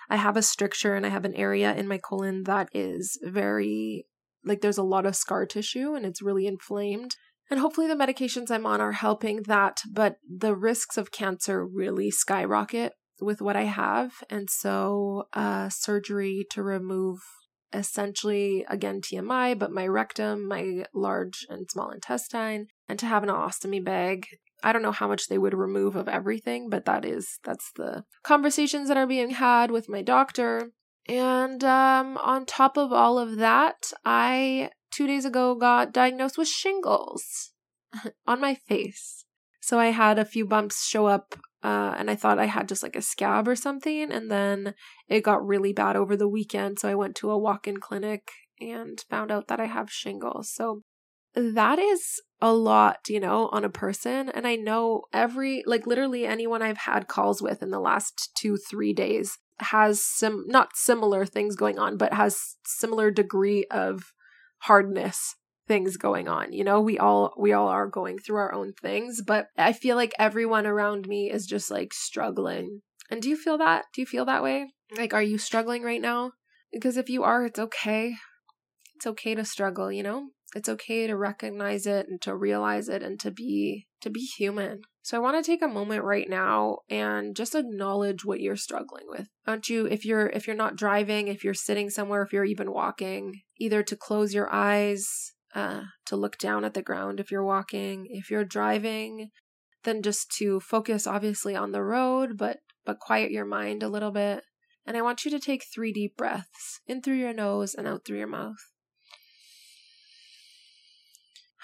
I 0.08 0.14
have 0.14 0.36
a 0.36 0.42
stricture 0.42 0.94
and 0.94 1.04
I 1.04 1.08
have 1.08 1.24
an 1.24 1.34
area 1.34 1.74
in 1.74 1.88
my 1.88 1.98
colon 1.98 2.44
that 2.44 2.68
is 2.72 3.18
very 3.20 4.06
like 4.44 4.60
there's 4.60 4.78
a 4.78 4.84
lot 4.84 5.04
of 5.04 5.16
scar 5.16 5.44
tissue 5.44 5.94
and 5.94 6.06
it's 6.06 6.22
really 6.22 6.46
inflamed. 6.46 7.16
And 7.50 7.58
hopefully 7.58 7.88
the 7.88 7.96
medications 7.96 8.48
I'm 8.48 8.64
on 8.64 8.80
are 8.80 8.92
helping 8.92 9.42
that, 9.48 9.80
but 9.92 10.18
the 10.24 10.54
risks 10.54 10.96
of 10.96 11.10
cancer 11.10 11.66
really 11.66 12.12
skyrocket 12.12 12.92
with 13.20 13.42
what 13.42 13.56
I 13.56 13.64
have. 13.64 14.22
And 14.30 14.48
so 14.48 15.24
uh 15.32 15.68
surgery 15.68 16.46
to 16.52 16.62
remove 16.62 17.18
essentially 17.72 18.64
again 18.68 19.00
TMI, 19.00 19.58
but 19.58 19.72
my 19.72 19.86
rectum, 19.86 20.46
my 20.46 20.84
large 20.94 21.46
and 21.48 21.70
small 21.70 21.90
intestine, 21.90 22.68
and 22.88 22.98
to 22.98 23.06
have 23.06 23.22
an 23.22 23.28
ostomy 23.28 23.84
bag. 23.84 24.26
I 24.62 24.72
don't 24.72 24.82
know 24.82 24.92
how 24.92 25.08
much 25.08 25.28
they 25.28 25.38
would 25.38 25.54
remove 25.54 25.96
of 25.96 26.08
everything, 26.08 26.68
but 26.68 26.84
that 26.84 27.04
is 27.04 27.38
that's 27.44 27.70
the 27.76 28.04
conversations 28.22 28.88
that 28.88 28.96
are 28.96 29.06
being 29.06 29.30
had 29.30 29.70
with 29.70 29.88
my 29.88 30.02
doctor. 30.02 30.70
And 31.08 31.64
um, 31.64 32.18
on 32.18 32.44
top 32.44 32.76
of 32.76 32.92
all 32.92 33.18
of 33.18 33.36
that, 33.36 33.92
I 34.04 34.70
two 34.90 35.06
days 35.06 35.24
ago 35.24 35.54
got 35.54 35.92
diagnosed 35.92 36.36
with 36.36 36.48
shingles 36.48 37.52
on 38.26 38.40
my 38.40 38.54
face. 38.54 39.24
So 39.60 39.78
I 39.78 39.86
had 39.86 40.18
a 40.18 40.24
few 40.24 40.46
bumps 40.46 40.86
show 40.86 41.06
up 41.06 41.36
uh, 41.62 41.94
and 41.98 42.10
I 42.10 42.16
thought 42.16 42.38
I 42.38 42.46
had 42.46 42.68
just 42.68 42.82
like 42.82 42.96
a 42.96 43.02
scab 43.02 43.46
or 43.46 43.56
something. 43.56 44.10
And 44.10 44.30
then 44.30 44.74
it 45.08 45.20
got 45.20 45.46
really 45.46 45.72
bad 45.72 45.96
over 45.96 46.16
the 46.16 46.28
weekend. 46.28 46.78
So 46.78 46.88
I 46.88 46.94
went 46.94 47.16
to 47.16 47.30
a 47.30 47.38
walk 47.38 47.68
in 47.68 47.78
clinic 47.78 48.30
and 48.60 49.02
found 49.10 49.30
out 49.30 49.48
that 49.48 49.60
I 49.60 49.66
have 49.66 49.90
shingles. 49.90 50.52
So 50.52 50.82
that 51.34 51.78
is 51.78 52.20
a 52.40 52.52
lot, 52.52 53.00
you 53.08 53.20
know, 53.20 53.48
on 53.52 53.64
a 53.64 53.70
person. 53.70 54.30
And 54.30 54.46
I 54.46 54.56
know 54.56 55.02
every, 55.12 55.62
like 55.66 55.86
literally 55.86 56.26
anyone 56.26 56.62
I've 56.62 56.78
had 56.78 57.08
calls 57.08 57.42
with 57.42 57.62
in 57.62 57.70
the 57.70 57.80
last 57.80 58.30
two, 58.34 58.56
three 58.56 58.92
days 58.92 59.38
has 59.60 60.02
some, 60.02 60.44
not 60.48 60.70
similar 60.74 61.26
things 61.26 61.56
going 61.56 61.78
on, 61.78 61.98
but 61.98 62.14
has 62.14 62.56
similar 62.64 63.10
degree 63.10 63.66
of 63.70 64.12
hardness 64.60 65.36
things 65.70 65.96
going 65.96 66.26
on 66.26 66.52
you 66.52 66.64
know? 66.64 66.80
We 66.80 66.98
all 66.98 67.32
we 67.38 67.52
all 67.52 67.68
are 67.68 67.86
going 67.86 68.18
through 68.18 68.38
our 68.38 68.52
own 68.52 68.72
things 68.72 69.22
but 69.24 69.46
i 69.56 69.72
feel 69.72 69.94
like 69.94 70.12
everyone 70.18 70.66
around 70.66 71.06
me 71.06 71.30
is 71.30 71.46
just 71.46 71.70
like 71.70 71.94
struggling. 71.94 72.82
And 73.08 73.22
do 73.22 73.28
you 73.28 73.36
feel 73.36 73.56
that? 73.58 73.84
Do 73.94 74.02
you 74.02 74.06
feel 74.06 74.24
that 74.24 74.42
way? 74.42 74.72
Like 74.98 75.14
are 75.14 75.22
you 75.22 75.38
struggling 75.38 75.84
right 75.84 76.00
now? 76.00 76.32
Because 76.72 76.96
if 76.96 77.08
you 77.08 77.22
are 77.22 77.44
it's 77.44 77.60
okay. 77.60 78.16
It's 78.96 79.06
okay 79.06 79.36
to 79.36 79.44
struggle 79.44 79.92
you 79.92 80.02
know? 80.02 80.30
It's 80.56 80.68
okay 80.68 81.06
to 81.06 81.16
recognize 81.16 81.86
it 81.86 82.08
and 82.08 82.20
to 82.22 82.34
realize 82.34 82.88
it 82.88 83.04
and 83.04 83.20
to 83.20 83.30
be 83.30 83.86
to 84.00 84.10
be 84.10 84.26
human. 84.38 84.80
So 85.02 85.16
i 85.16 85.20
want 85.20 85.36
to 85.42 85.48
take 85.48 85.62
a 85.62 85.68
moment 85.68 86.02
right 86.02 86.28
now 86.28 86.78
and 86.90 87.36
just 87.36 87.54
acknowledge 87.54 88.24
what 88.24 88.40
you're 88.40 88.56
struggling 88.56 89.06
with. 89.08 89.28
Don't 89.46 89.68
you 89.68 89.86
if 89.86 90.04
you're 90.04 90.26
if 90.30 90.48
you're 90.48 90.64
not 90.64 90.74
driving 90.74 91.28
if 91.28 91.44
you're 91.44 91.54
sitting 91.54 91.90
somewhere 91.90 92.22
if 92.22 92.32
you're 92.32 92.52
even 92.54 92.72
walking 92.72 93.42
either 93.60 93.84
to 93.84 93.94
close 93.94 94.34
your 94.34 94.52
eyes 94.52 95.06
uh, 95.54 95.82
to 96.06 96.16
look 96.16 96.38
down 96.38 96.64
at 96.64 96.74
the 96.74 96.82
ground 96.82 97.20
if 97.20 97.30
you're 97.30 97.44
walking. 97.44 98.06
If 98.10 98.30
you're 98.30 98.44
driving, 98.44 99.30
then 99.84 100.02
just 100.02 100.30
to 100.38 100.60
focus 100.60 101.06
obviously 101.06 101.56
on 101.56 101.72
the 101.72 101.82
road, 101.82 102.36
but 102.36 102.58
but 102.84 102.98
quiet 102.98 103.30
your 103.30 103.44
mind 103.44 103.82
a 103.82 103.88
little 103.88 104.10
bit. 104.10 104.44
And 104.86 104.96
I 104.96 105.02
want 105.02 105.24
you 105.24 105.30
to 105.30 105.38
take 105.38 105.64
three 105.64 105.92
deep 105.92 106.16
breaths 106.16 106.80
in 106.86 107.02
through 107.02 107.16
your 107.16 107.34
nose 107.34 107.74
and 107.74 107.86
out 107.86 108.04
through 108.04 108.18
your 108.18 108.26
mouth. 108.26 108.56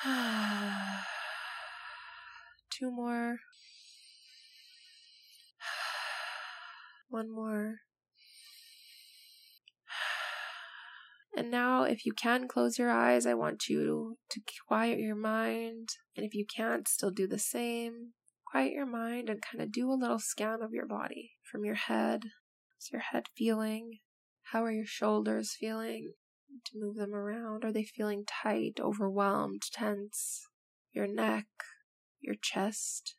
Two 2.70 2.90
more. 2.90 3.38
One 7.08 7.34
more. 7.34 7.85
And 11.36 11.50
now, 11.50 11.82
if 11.82 12.06
you 12.06 12.14
can 12.14 12.48
close 12.48 12.78
your 12.78 12.90
eyes, 12.90 13.26
I 13.26 13.34
want 13.34 13.68
you 13.68 14.16
to 14.30 14.40
quiet 14.66 14.98
your 14.98 15.14
mind. 15.14 15.90
And 16.16 16.24
if 16.24 16.34
you 16.34 16.46
can't, 16.46 16.88
still 16.88 17.10
do 17.10 17.26
the 17.26 17.38
same. 17.38 18.14
Quiet 18.50 18.72
your 18.72 18.86
mind 18.86 19.28
and 19.28 19.42
kind 19.42 19.62
of 19.62 19.70
do 19.70 19.92
a 19.92 20.00
little 20.00 20.18
scan 20.18 20.62
of 20.62 20.72
your 20.72 20.86
body 20.86 21.32
from 21.42 21.66
your 21.66 21.74
head. 21.74 22.22
How's 22.24 22.90
your 22.90 23.02
head 23.02 23.24
feeling? 23.36 23.98
How 24.44 24.64
are 24.64 24.72
your 24.72 24.86
shoulders 24.86 25.54
feeling? 25.60 26.14
To 26.64 26.78
move 26.78 26.96
them 26.96 27.14
around. 27.14 27.66
Are 27.66 27.72
they 27.72 27.84
feeling 27.84 28.24
tight, 28.26 28.80
overwhelmed, 28.80 29.62
tense? 29.70 30.46
Your 30.94 31.06
neck, 31.06 31.46
your 32.18 32.36
chest, 32.40 33.16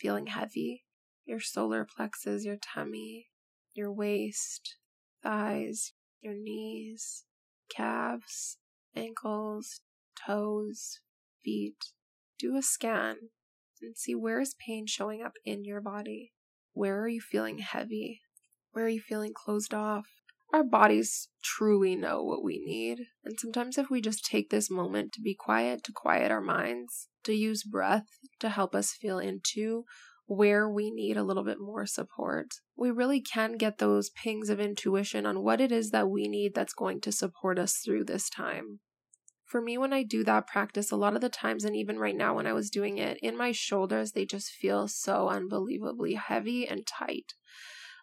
feeling 0.00 0.28
heavy? 0.28 0.84
Your 1.26 1.40
solar 1.40 1.84
plexus, 1.84 2.46
your 2.46 2.56
tummy, 2.56 3.26
your 3.74 3.92
waist, 3.92 4.76
thighs, 5.22 5.92
your 6.22 6.34
knees, 6.34 7.26
calves, 7.68 8.58
ankles, 8.94 9.80
toes, 10.26 11.00
feet. 11.44 11.76
Do 12.38 12.56
a 12.56 12.62
scan 12.62 13.16
and 13.82 13.96
see 13.96 14.14
where 14.14 14.40
is 14.40 14.54
pain 14.66 14.86
showing 14.86 15.22
up 15.22 15.32
in 15.44 15.64
your 15.64 15.80
body. 15.80 16.32
Where 16.72 17.00
are 17.00 17.08
you 17.08 17.20
feeling 17.20 17.58
heavy? 17.58 18.20
Where 18.72 18.84
are 18.84 18.90
you 18.90 19.00
feeling 19.00 19.32
closed 19.34 19.74
off? 19.74 20.06
Our 20.52 20.64
bodies 20.64 21.28
truly 21.42 21.94
know 21.94 22.22
what 22.22 22.42
we 22.42 22.62
need. 22.64 23.00
And 23.24 23.38
sometimes, 23.38 23.76
if 23.76 23.90
we 23.90 24.00
just 24.00 24.24
take 24.24 24.48
this 24.48 24.70
moment 24.70 25.12
to 25.12 25.20
be 25.20 25.34
quiet, 25.34 25.84
to 25.84 25.92
quiet 25.92 26.30
our 26.30 26.40
minds, 26.40 27.08
to 27.24 27.34
use 27.34 27.64
breath 27.64 28.06
to 28.40 28.48
help 28.48 28.74
us 28.74 28.92
feel 28.92 29.18
into 29.18 29.84
where 30.28 30.68
we 30.68 30.90
need 30.90 31.16
a 31.16 31.22
little 31.22 31.42
bit 31.42 31.58
more 31.58 31.86
support. 31.86 32.48
We 32.76 32.90
really 32.90 33.20
can 33.20 33.56
get 33.56 33.78
those 33.78 34.10
pings 34.10 34.50
of 34.50 34.60
intuition 34.60 35.24
on 35.24 35.42
what 35.42 35.58
it 35.58 35.72
is 35.72 35.90
that 35.90 36.10
we 36.10 36.28
need 36.28 36.54
that's 36.54 36.74
going 36.74 37.00
to 37.00 37.12
support 37.12 37.58
us 37.58 37.78
through 37.82 38.04
this 38.04 38.28
time. 38.28 38.80
For 39.46 39.62
me, 39.62 39.78
when 39.78 39.94
I 39.94 40.02
do 40.02 40.22
that 40.24 40.46
practice, 40.46 40.92
a 40.92 40.96
lot 40.96 41.14
of 41.14 41.22
the 41.22 41.30
times, 41.30 41.64
and 41.64 41.74
even 41.74 41.98
right 41.98 42.14
now 42.14 42.34
when 42.34 42.46
I 42.46 42.52
was 42.52 42.68
doing 42.68 42.98
it, 42.98 43.18
in 43.22 43.38
my 43.38 43.52
shoulders, 43.52 44.12
they 44.12 44.26
just 44.26 44.50
feel 44.50 44.86
so 44.86 45.30
unbelievably 45.30 46.14
heavy 46.16 46.68
and 46.68 46.86
tight. 46.86 47.32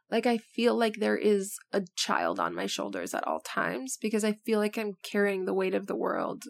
Like 0.10 0.26
I 0.26 0.40
feel 0.40 0.76
like 0.76 0.96
there 0.96 1.18
is 1.18 1.56
a 1.72 1.84
child 1.96 2.40
on 2.40 2.56
my 2.56 2.66
shoulders 2.66 3.14
at 3.14 3.28
all 3.28 3.40
times 3.40 4.00
because 4.02 4.24
I 4.24 4.40
feel 4.48 4.58
like 4.58 4.80
I'm 4.80 4.94
carrying 5.04 5.46
the 5.46 5.54
weight 5.54 5.76
of 5.76 5.86
the 5.86 5.96
world. 5.96 6.44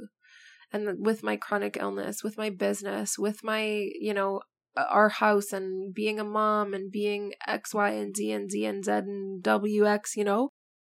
And 0.71 1.05
with 1.05 1.21
my 1.21 1.35
chronic 1.35 1.75
illness, 1.77 2.23
with 2.23 2.37
my 2.37 2.49
business, 2.49 3.19
with 3.19 3.43
my, 3.43 3.89
you 3.99 4.13
know, 4.13 4.39
our 4.77 5.09
house 5.09 5.51
and 5.53 5.93
being 5.93 6.19
a 6.19 6.23
mom 6.23 6.73
and 6.73 6.91
being 6.91 7.33
X, 7.47 7.73
Y, 7.73 7.89
and 7.91 8.15
Z 8.15 8.31
and 8.31 8.51
Z 8.51 8.65
and 8.65 8.85
Z 8.85 8.91
and 8.91 9.43
WX, 9.43 10.15
you 10.15 10.23
know, 10.23 10.49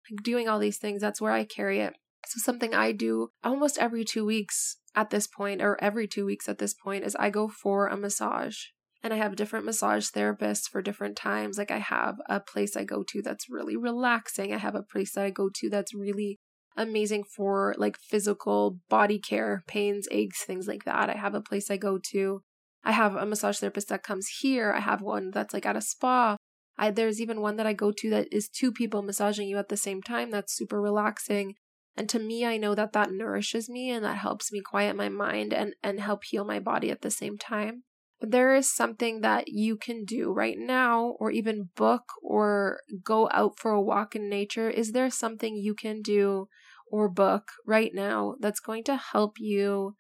like 0.10 0.24
doing 0.24 0.48
all 0.48 0.60
these 0.60 0.78
things. 0.78 1.02
That's 1.02 1.22
where 1.22 1.32
I 1.32 1.44
carry 1.44 1.80
it. 1.80 1.94
So, 2.28 2.40
something 2.40 2.74
I 2.74 2.92
do 2.92 3.30
almost 3.44 3.78
every 3.78 4.04
two 4.04 4.26
weeks 4.26 4.78
at 4.96 5.10
this 5.10 5.28
point, 5.28 5.62
or 5.62 5.82
every 5.82 6.08
two 6.08 6.26
weeks 6.26 6.50
at 6.50 6.58
this 6.58 6.74
point, 6.74 7.04
is 7.04 7.16
I 7.16 7.30
go 7.30 7.48
for 7.48 7.88
a 7.88 7.98
massage. 7.98 8.58
And 9.04 9.14
I 9.14 9.18
have 9.18 9.36
different 9.36 9.66
massage 9.66 10.10
therapists 10.10 10.68
for 10.68 10.82
different 10.82 11.16
times. 11.16 11.60
Like, 11.60 11.70
I 11.70 11.78
have 11.78 12.16
a 12.28 12.40
place 12.40 12.76
I 12.76 12.84
go 12.84 13.04
to 13.10 13.22
that's 13.22 13.50
really 13.50 13.78
relaxing. 13.78 14.52
I 14.52 14.58
have 14.58 14.74
a 14.74 14.82
place 14.82 15.14
that 15.14 15.26
I 15.26 15.30
go 15.30 15.50
to 15.54 15.70
that's 15.70 15.94
really 15.94 16.40
amazing 16.76 17.24
for 17.24 17.76
like 17.78 17.98
physical 17.98 18.80
body 18.90 19.20
care, 19.20 19.64
pains, 19.68 20.08
aches, 20.12 20.44
things 20.44 20.68
like 20.68 20.86
that. 20.86 21.10
I 21.10 21.18
have 21.18 21.36
a 21.36 21.42
place 21.42 21.70
I 21.70 21.78
go 21.78 22.00
to. 22.12 22.42
I 22.86 22.92
have 22.92 23.16
a 23.16 23.26
massage 23.26 23.58
therapist 23.58 23.90
that 23.90 24.04
comes 24.04 24.28
here. 24.42 24.72
I 24.72 24.80
have 24.80 25.02
one 25.02 25.32
that's 25.32 25.54
like 25.54 25.66
at 25.66 25.76
a 25.76 25.82
spa. 25.82 26.38
I, 26.78 26.92
there's 26.92 27.20
even 27.20 27.42
one 27.42 27.56
that 27.56 27.66
I 27.66 27.74
go 27.74 27.92
to 27.92 28.10
that 28.12 28.28
is 28.32 28.48
two 28.48 28.72
people 28.72 29.02
massaging 29.02 29.48
you 29.48 29.58
at 29.58 29.70
the 29.70 29.78
same 29.78 30.04
time. 30.04 30.30
That's 30.30 30.56
super 30.56 30.80
relaxing. 30.80 31.56
And 31.98 32.08
to 32.10 32.20
me, 32.20 32.46
I 32.46 32.58
know 32.58 32.76
that 32.76 32.94
that 32.94 33.12
nourishes 33.12 33.70
me 33.70 33.90
and 33.90 34.06
that 34.06 34.18
helps 34.18 34.52
me 34.52 34.62
quiet 34.62 34.96
my 34.96 35.10
mind 35.10 35.54
and, 35.54 35.74
and 35.82 36.00
help 36.00 36.26
heal 36.26 36.46
my 36.46 36.60
body 36.60 36.92
at 36.92 37.02
the 37.02 37.12
same 37.12 37.38
time. 37.38 37.84
But 38.20 38.32
there 38.32 38.56
is 38.56 38.74
something 38.74 39.22
that 39.22 39.48
you 39.48 39.78
can 39.78 40.06
do 40.06 40.32
right 40.32 40.58
now, 40.58 41.16
or 41.20 41.32
even 41.32 41.70
book 41.76 42.04
or 42.22 42.80
go 43.04 43.30
out 43.34 43.58
for 43.58 43.72
a 43.72 43.82
walk 43.82 44.16
in 44.16 44.30
nature. 44.30 44.70
Is 44.70 44.92
there 44.92 45.10
something 45.10 45.56
you 45.56 45.74
can 45.74 46.02
do 46.02 46.48
or 46.88 47.10
book 47.10 47.50
right 47.66 47.92
now 47.94 48.36
that's 48.40 48.60
going 48.60 48.84
to 48.86 48.96
help 48.96 49.34
you 49.38 49.96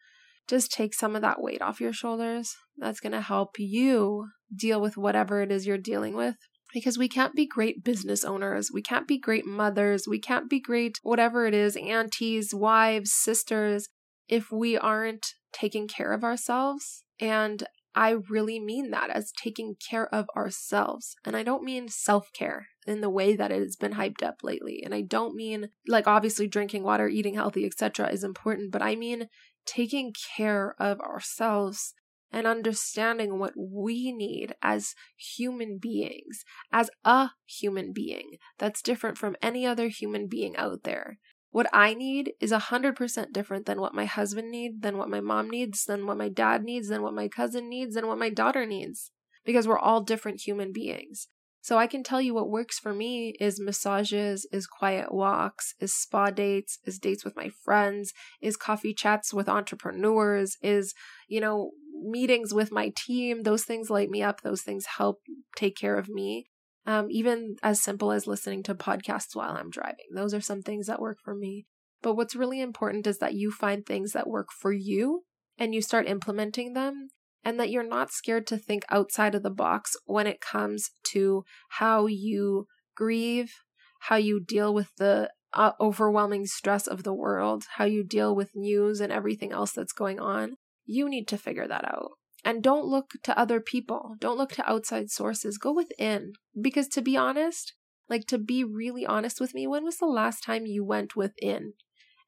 just 0.47 0.71
take 0.71 0.93
some 0.93 1.15
of 1.15 1.21
that 1.21 1.41
weight 1.41 1.61
off 1.61 1.81
your 1.81 1.93
shoulders? 1.93 2.55
That's 2.77 2.99
going 2.99 3.13
to 3.13 3.21
help 3.21 3.57
you 3.57 4.27
deal 4.55 4.81
with 4.81 4.97
whatever 4.97 5.41
it 5.41 5.51
is 5.51 5.65
you're 5.65 5.77
dealing 5.77 6.15
with 6.15 6.35
because 6.73 6.97
we 6.97 7.07
can't 7.07 7.33
be 7.33 7.47
great 7.47 7.83
business 7.83 8.25
owners. 8.25 8.69
We 8.73 8.81
can't 8.81 9.07
be 9.07 9.17
great 9.17 9.45
mothers. 9.45 10.07
We 10.07 10.19
can't 10.19 10.49
be 10.49 10.59
great, 10.59 10.99
whatever 11.03 11.45
it 11.47 11.53
is, 11.53 11.77
aunties, 11.77 12.53
wives, 12.53 13.13
sisters, 13.13 13.87
if 14.27 14.51
we 14.51 14.77
aren't 14.77 15.25
taking 15.53 15.87
care 15.87 16.11
of 16.11 16.23
ourselves. 16.23 17.03
And 17.19 17.63
I 17.95 18.17
really 18.29 18.59
mean 18.59 18.91
that 18.91 19.09
as 19.09 19.31
taking 19.31 19.75
care 19.89 20.13
of 20.13 20.27
ourselves. 20.35 21.15
And 21.23 21.35
I 21.37 21.43
don't 21.43 21.63
mean 21.63 21.87
self 21.87 22.27
care 22.33 22.67
in 22.85 22.99
the 22.99 23.09
way 23.09 23.35
that 23.35 23.51
it 23.51 23.61
has 23.61 23.77
been 23.77 23.93
hyped 23.93 24.21
up 24.21 24.43
lately. 24.43 24.81
And 24.83 24.93
I 24.93 25.01
don't 25.01 25.33
mean 25.33 25.69
like 25.87 26.07
obviously 26.07 26.47
drinking 26.47 26.83
water, 26.83 27.07
eating 27.07 27.35
healthy, 27.35 27.65
etc. 27.65 28.09
is 28.09 28.23
important, 28.23 28.71
but 28.71 28.81
I 28.81 28.95
mean 28.95 29.29
taking 29.65 30.13
care 30.35 30.75
of 30.79 30.99
ourselves 30.99 31.93
and 32.31 32.47
understanding 32.47 33.39
what 33.39 33.53
we 33.55 34.11
need 34.11 34.55
as 34.61 34.93
human 35.15 35.77
beings, 35.77 36.43
as 36.71 36.89
a 37.03 37.31
human 37.45 37.93
being 37.93 38.37
that's 38.57 38.81
different 38.81 39.17
from 39.17 39.35
any 39.41 39.65
other 39.65 39.87
human 39.87 40.27
being 40.27 40.55
out 40.57 40.83
there. 40.83 41.17
What 41.51 41.67
I 41.71 41.93
need 41.93 42.33
is 42.41 42.51
100% 42.51 43.31
different 43.31 43.65
than 43.65 43.79
what 43.79 43.93
my 43.93 44.03
husband 44.03 44.51
needs, 44.51 44.81
than 44.81 44.97
what 44.97 45.09
my 45.09 45.21
mom 45.21 45.49
needs, 45.49 45.85
than 45.85 46.05
what 46.05 46.17
my 46.17 46.27
dad 46.27 46.63
needs, 46.63 46.89
than 46.89 47.01
what 47.01 47.13
my 47.13 47.29
cousin 47.29 47.69
needs, 47.69 47.95
than 47.95 48.07
what 48.07 48.17
my 48.17 48.29
daughter 48.29 48.65
needs. 48.65 49.11
Because 49.45 49.65
we're 49.65 49.79
all 49.79 50.01
different 50.01 50.41
human 50.41 50.73
beings. 50.73 51.29
So 51.65 51.79
I 51.79 51.87
can 51.87 52.03
tell 52.03 52.21
you 52.21 52.35
what 52.35 52.51
works 52.51 52.77
for 52.77 52.93
me 52.93 53.33
is 53.39 53.59
massages, 53.59 54.45
is 54.51 54.67
quiet 54.67 55.11
walks, 55.11 55.73
is 55.79 55.95
spa 55.95 56.29
dates, 56.29 56.77
is 56.85 56.99
dates 56.99 57.25
with 57.25 57.35
my 57.35 57.49
friends, 57.63 58.13
is 58.39 58.55
coffee 58.55 58.93
chats 58.93 59.33
with 59.33 59.49
entrepreneurs, 59.49 60.57
is, 60.61 60.93
you 61.27 61.41
know, 61.41 61.71
meetings 62.03 62.53
with 62.53 62.71
my 62.71 62.93
team, 62.95 63.41
those 63.41 63.63
things 63.63 63.89
light 63.89 64.11
me 64.11 64.21
up. 64.21 64.41
Those 64.41 64.61
things 64.61 64.85
help 64.99 65.21
take 65.55 65.75
care 65.75 65.97
of 65.97 66.07
me. 66.07 66.45
Um, 66.85 67.07
even 67.09 67.55
as 67.63 67.81
simple 67.81 68.11
as 68.11 68.27
listening 68.27 68.61
to 68.61 68.75
podcasts 68.75 69.35
while 69.35 69.57
I'm 69.57 69.71
driving. 69.71 70.05
Those 70.13 70.35
are 70.35 70.41
some 70.41 70.61
things 70.61 70.85
that 70.85 71.01
work 71.01 71.17
for 71.25 71.33
me. 71.33 71.65
But 72.03 72.13
what's 72.13 72.35
really 72.35 72.61
important 72.61 73.07
is 73.07 73.17
that 73.17 73.33
you 73.33 73.49
find 73.49 73.83
things 73.83 74.11
that 74.11 74.27
work 74.27 74.49
for 74.51 74.71
you 74.71 75.23
and 75.57 75.73
you 75.73 75.81
start 75.81 76.07
implementing 76.07 76.73
them, 76.73 77.07
and 77.45 77.59
that 77.59 77.69
you're 77.69 77.87
not 77.87 78.11
scared 78.11 78.47
to 78.47 78.57
think 78.57 78.83
outside 78.89 79.35
of 79.35 79.43
the 79.43 79.51
box 79.51 79.95
when 80.05 80.25
it 80.25 80.41
comes 80.41 80.89
to 81.03 81.45
how 81.69 82.07
you 82.07 82.65
grieve, 82.95 83.53
how 84.01 84.15
you 84.15 84.43
deal 84.43 84.73
with 84.73 84.89
the 84.97 85.29
uh, 85.53 85.71
overwhelming 85.79 86.47
stress 86.47 86.87
of 86.87 87.03
the 87.03 87.13
world, 87.13 87.65
how 87.75 87.85
you 87.85 88.03
deal 88.03 88.35
with 88.35 88.55
news 88.55 88.99
and 88.99 89.13
everything 89.13 89.51
else 89.51 89.71
that's 89.71 89.93
going 89.93 90.19
on. 90.19 90.55
You 90.85 91.07
need 91.07 91.27
to 91.29 91.37
figure 91.37 91.67
that 91.67 91.85
out. 91.85 92.11
And 92.43 92.61
don't 92.61 92.85
look 92.85 93.11
to 93.23 93.37
other 93.39 93.59
people. 93.59 94.15
Don't 94.19 94.37
look 94.37 94.51
to 94.53 94.69
outside 94.69 95.09
sources. 95.09 95.57
Go 95.57 95.71
within. 95.71 96.33
Because 96.59 96.87
to 96.89 97.01
be 97.01 97.15
honest, 97.15 97.73
like 98.09 98.25
to 98.27 98.37
be 98.37 98.63
really 98.63 99.05
honest 99.05 99.39
with 99.39 99.53
me, 99.53 99.65
when 99.65 99.83
was 99.83 99.97
the 99.97 100.05
last 100.05 100.43
time 100.43 100.65
you 100.65 100.83
went 100.83 101.15
within 101.15 101.73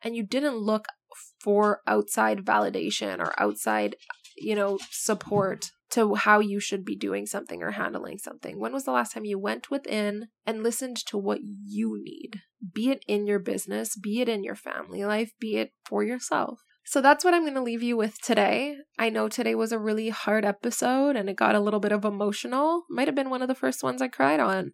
and 0.03 0.15
you 0.15 0.23
didn't 0.23 0.57
look 0.57 0.87
for 1.39 1.81
outside 1.85 2.39
validation 2.39 3.19
or 3.19 3.39
outside, 3.39 3.95
you 4.37 4.55
know, 4.55 4.77
support 4.91 5.71
to 5.89 6.15
how 6.15 6.39
you 6.39 6.59
should 6.59 6.83
be 6.83 6.95
doing 6.95 7.25
something 7.25 7.63
or 7.63 7.71
handling 7.71 8.17
something? 8.17 8.59
When 8.59 8.73
was 8.73 8.83
the 8.83 8.91
last 8.91 9.13
time 9.13 9.25
you 9.25 9.39
went 9.39 9.71
within 9.71 10.27
and 10.45 10.63
listened 10.63 10.97
to 11.07 11.17
what 11.17 11.39
you 11.41 12.01
need? 12.03 12.41
Be 12.73 12.89
it 12.89 13.03
in 13.07 13.27
your 13.27 13.39
business, 13.39 13.95
be 13.95 14.21
it 14.21 14.29
in 14.29 14.43
your 14.43 14.55
family 14.55 15.05
life, 15.05 15.31
be 15.39 15.57
it 15.57 15.71
for 15.85 16.03
yourself. 16.03 16.61
So 16.83 17.01
that's 17.01 17.25
what 17.25 17.33
I'm 17.33 17.41
going 17.41 17.53
to 17.55 17.61
leave 17.61 17.83
you 17.83 17.97
with 17.97 18.21
today. 18.21 18.77
I 18.97 19.09
know 19.09 19.27
today 19.27 19.55
was 19.55 19.73
a 19.73 19.79
really 19.79 20.07
hard 20.09 20.45
episode 20.45 21.17
and 21.17 21.29
it 21.29 21.35
got 21.35 21.53
a 21.53 21.59
little 21.59 21.81
bit 21.81 21.91
of 21.91 22.05
emotional. 22.05 22.83
Might 22.89 23.09
have 23.09 23.15
been 23.15 23.29
one 23.29 23.41
of 23.41 23.49
the 23.49 23.55
first 23.55 23.83
ones 23.83 24.01
I 24.01 24.07
cried 24.07 24.39
on. 24.39 24.71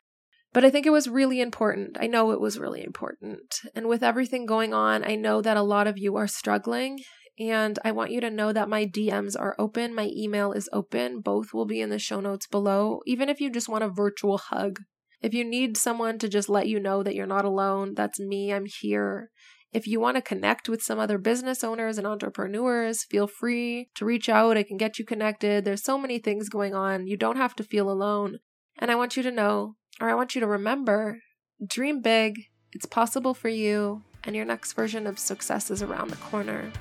But 0.53 0.63
I 0.63 0.69
think 0.69 0.85
it 0.85 0.91
was 0.91 1.09
really 1.09 1.41
important. 1.41 1.97
I 1.99 2.05
know 2.05 2.29
it 2.29 2.39
was 2.39 2.59
really 2.59 2.83
important. 2.83 3.55
And 3.73 3.87
with 3.87 4.03
everything 4.03 4.45
going 4.45 4.71
on, 4.75 5.03
I 5.03 5.15
know 5.15 5.41
that 5.41 5.57
a 5.57 5.63
lot 5.63 5.87
of 5.87 5.97
you 5.97 6.15
are 6.15 6.27
struggling. 6.27 6.99
And 7.39 7.79
I 7.83 7.91
want 7.91 8.11
you 8.11 8.21
to 8.21 8.29
know 8.29 8.53
that 8.53 8.69
my 8.69 8.85
DMs 8.85 9.35
are 9.39 9.55
open. 9.57 9.95
My 9.95 10.11
email 10.15 10.51
is 10.51 10.69
open. 10.71 11.21
Both 11.21 11.53
will 11.53 11.65
be 11.65 11.81
in 11.81 11.89
the 11.89 11.99
show 11.99 12.19
notes 12.19 12.45
below. 12.45 13.01
Even 13.05 13.27
if 13.29 13.41
you 13.41 13.49
just 13.49 13.69
want 13.69 13.83
a 13.83 13.89
virtual 13.89 14.37
hug, 14.37 14.79
if 15.21 15.33
you 15.33 15.43
need 15.43 15.77
someone 15.77 16.19
to 16.19 16.29
just 16.29 16.49
let 16.49 16.67
you 16.67 16.79
know 16.79 17.01
that 17.01 17.15
you're 17.15 17.25
not 17.25 17.45
alone, 17.45 17.95
that's 17.95 18.19
me. 18.19 18.53
I'm 18.53 18.65
here. 18.65 19.31
If 19.71 19.87
you 19.87 19.99
want 19.99 20.17
to 20.17 20.21
connect 20.21 20.69
with 20.69 20.83
some 20.83 20.99
other 20.99 21.17
business 21.17 21.63
owners 21.63 21.97
and 21.97 22.05
entrepreneurs, 22.05 23.03
feel 23.03 23.25
free 23.25 23.89
to 23.95 24.05
reach 24.05 24.29
out. 24.29 24.57
I 24.57 24.61
can 24.61 24.77
get 24.77 24.99
you 24.99 25.05
connected. 25.05 25.65
There's 25.65 25.83
so 25.83 25.97
many 25.97 26.19
things 26.19 26.49
going 26.49 26.75
on. 26.75 27.07
You 27.07 27.17
don't 27.17 27.37
have 27.37 27.55
to 27.55 27.63
feel 27.63 27.89
alone. 27.89 28.37
And 28.77 28.91
I 28.91 28.95
want 28.95 29.17
you 29.17 29.23
to 29.23 29.31
know, 29.31 29.75
or 29.99 30.09
I 30.09 30.13
want 30.13 30.35
you 30.35 30.41
to 30.41 30.47
remember, 30.47 31.19
dream 31.65 32.01
big. 32.01 32.35
It's 32.71 32.85
possible 32.85 33.33
for 33.33 33.49
you, 33.49 34.03
and 34.23 34.35
your 34.35 34.45
next 34.45 34.73
version 34.73 35.07
of 35.07 35.17
success 35.17 35.71
is 35.71 35.81
around 35.81 36.09
the 36.09 36.17
corner. 36.17 36.71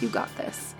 You 0.00 0.08
got 0.08 0.34
this. 0.36 0.74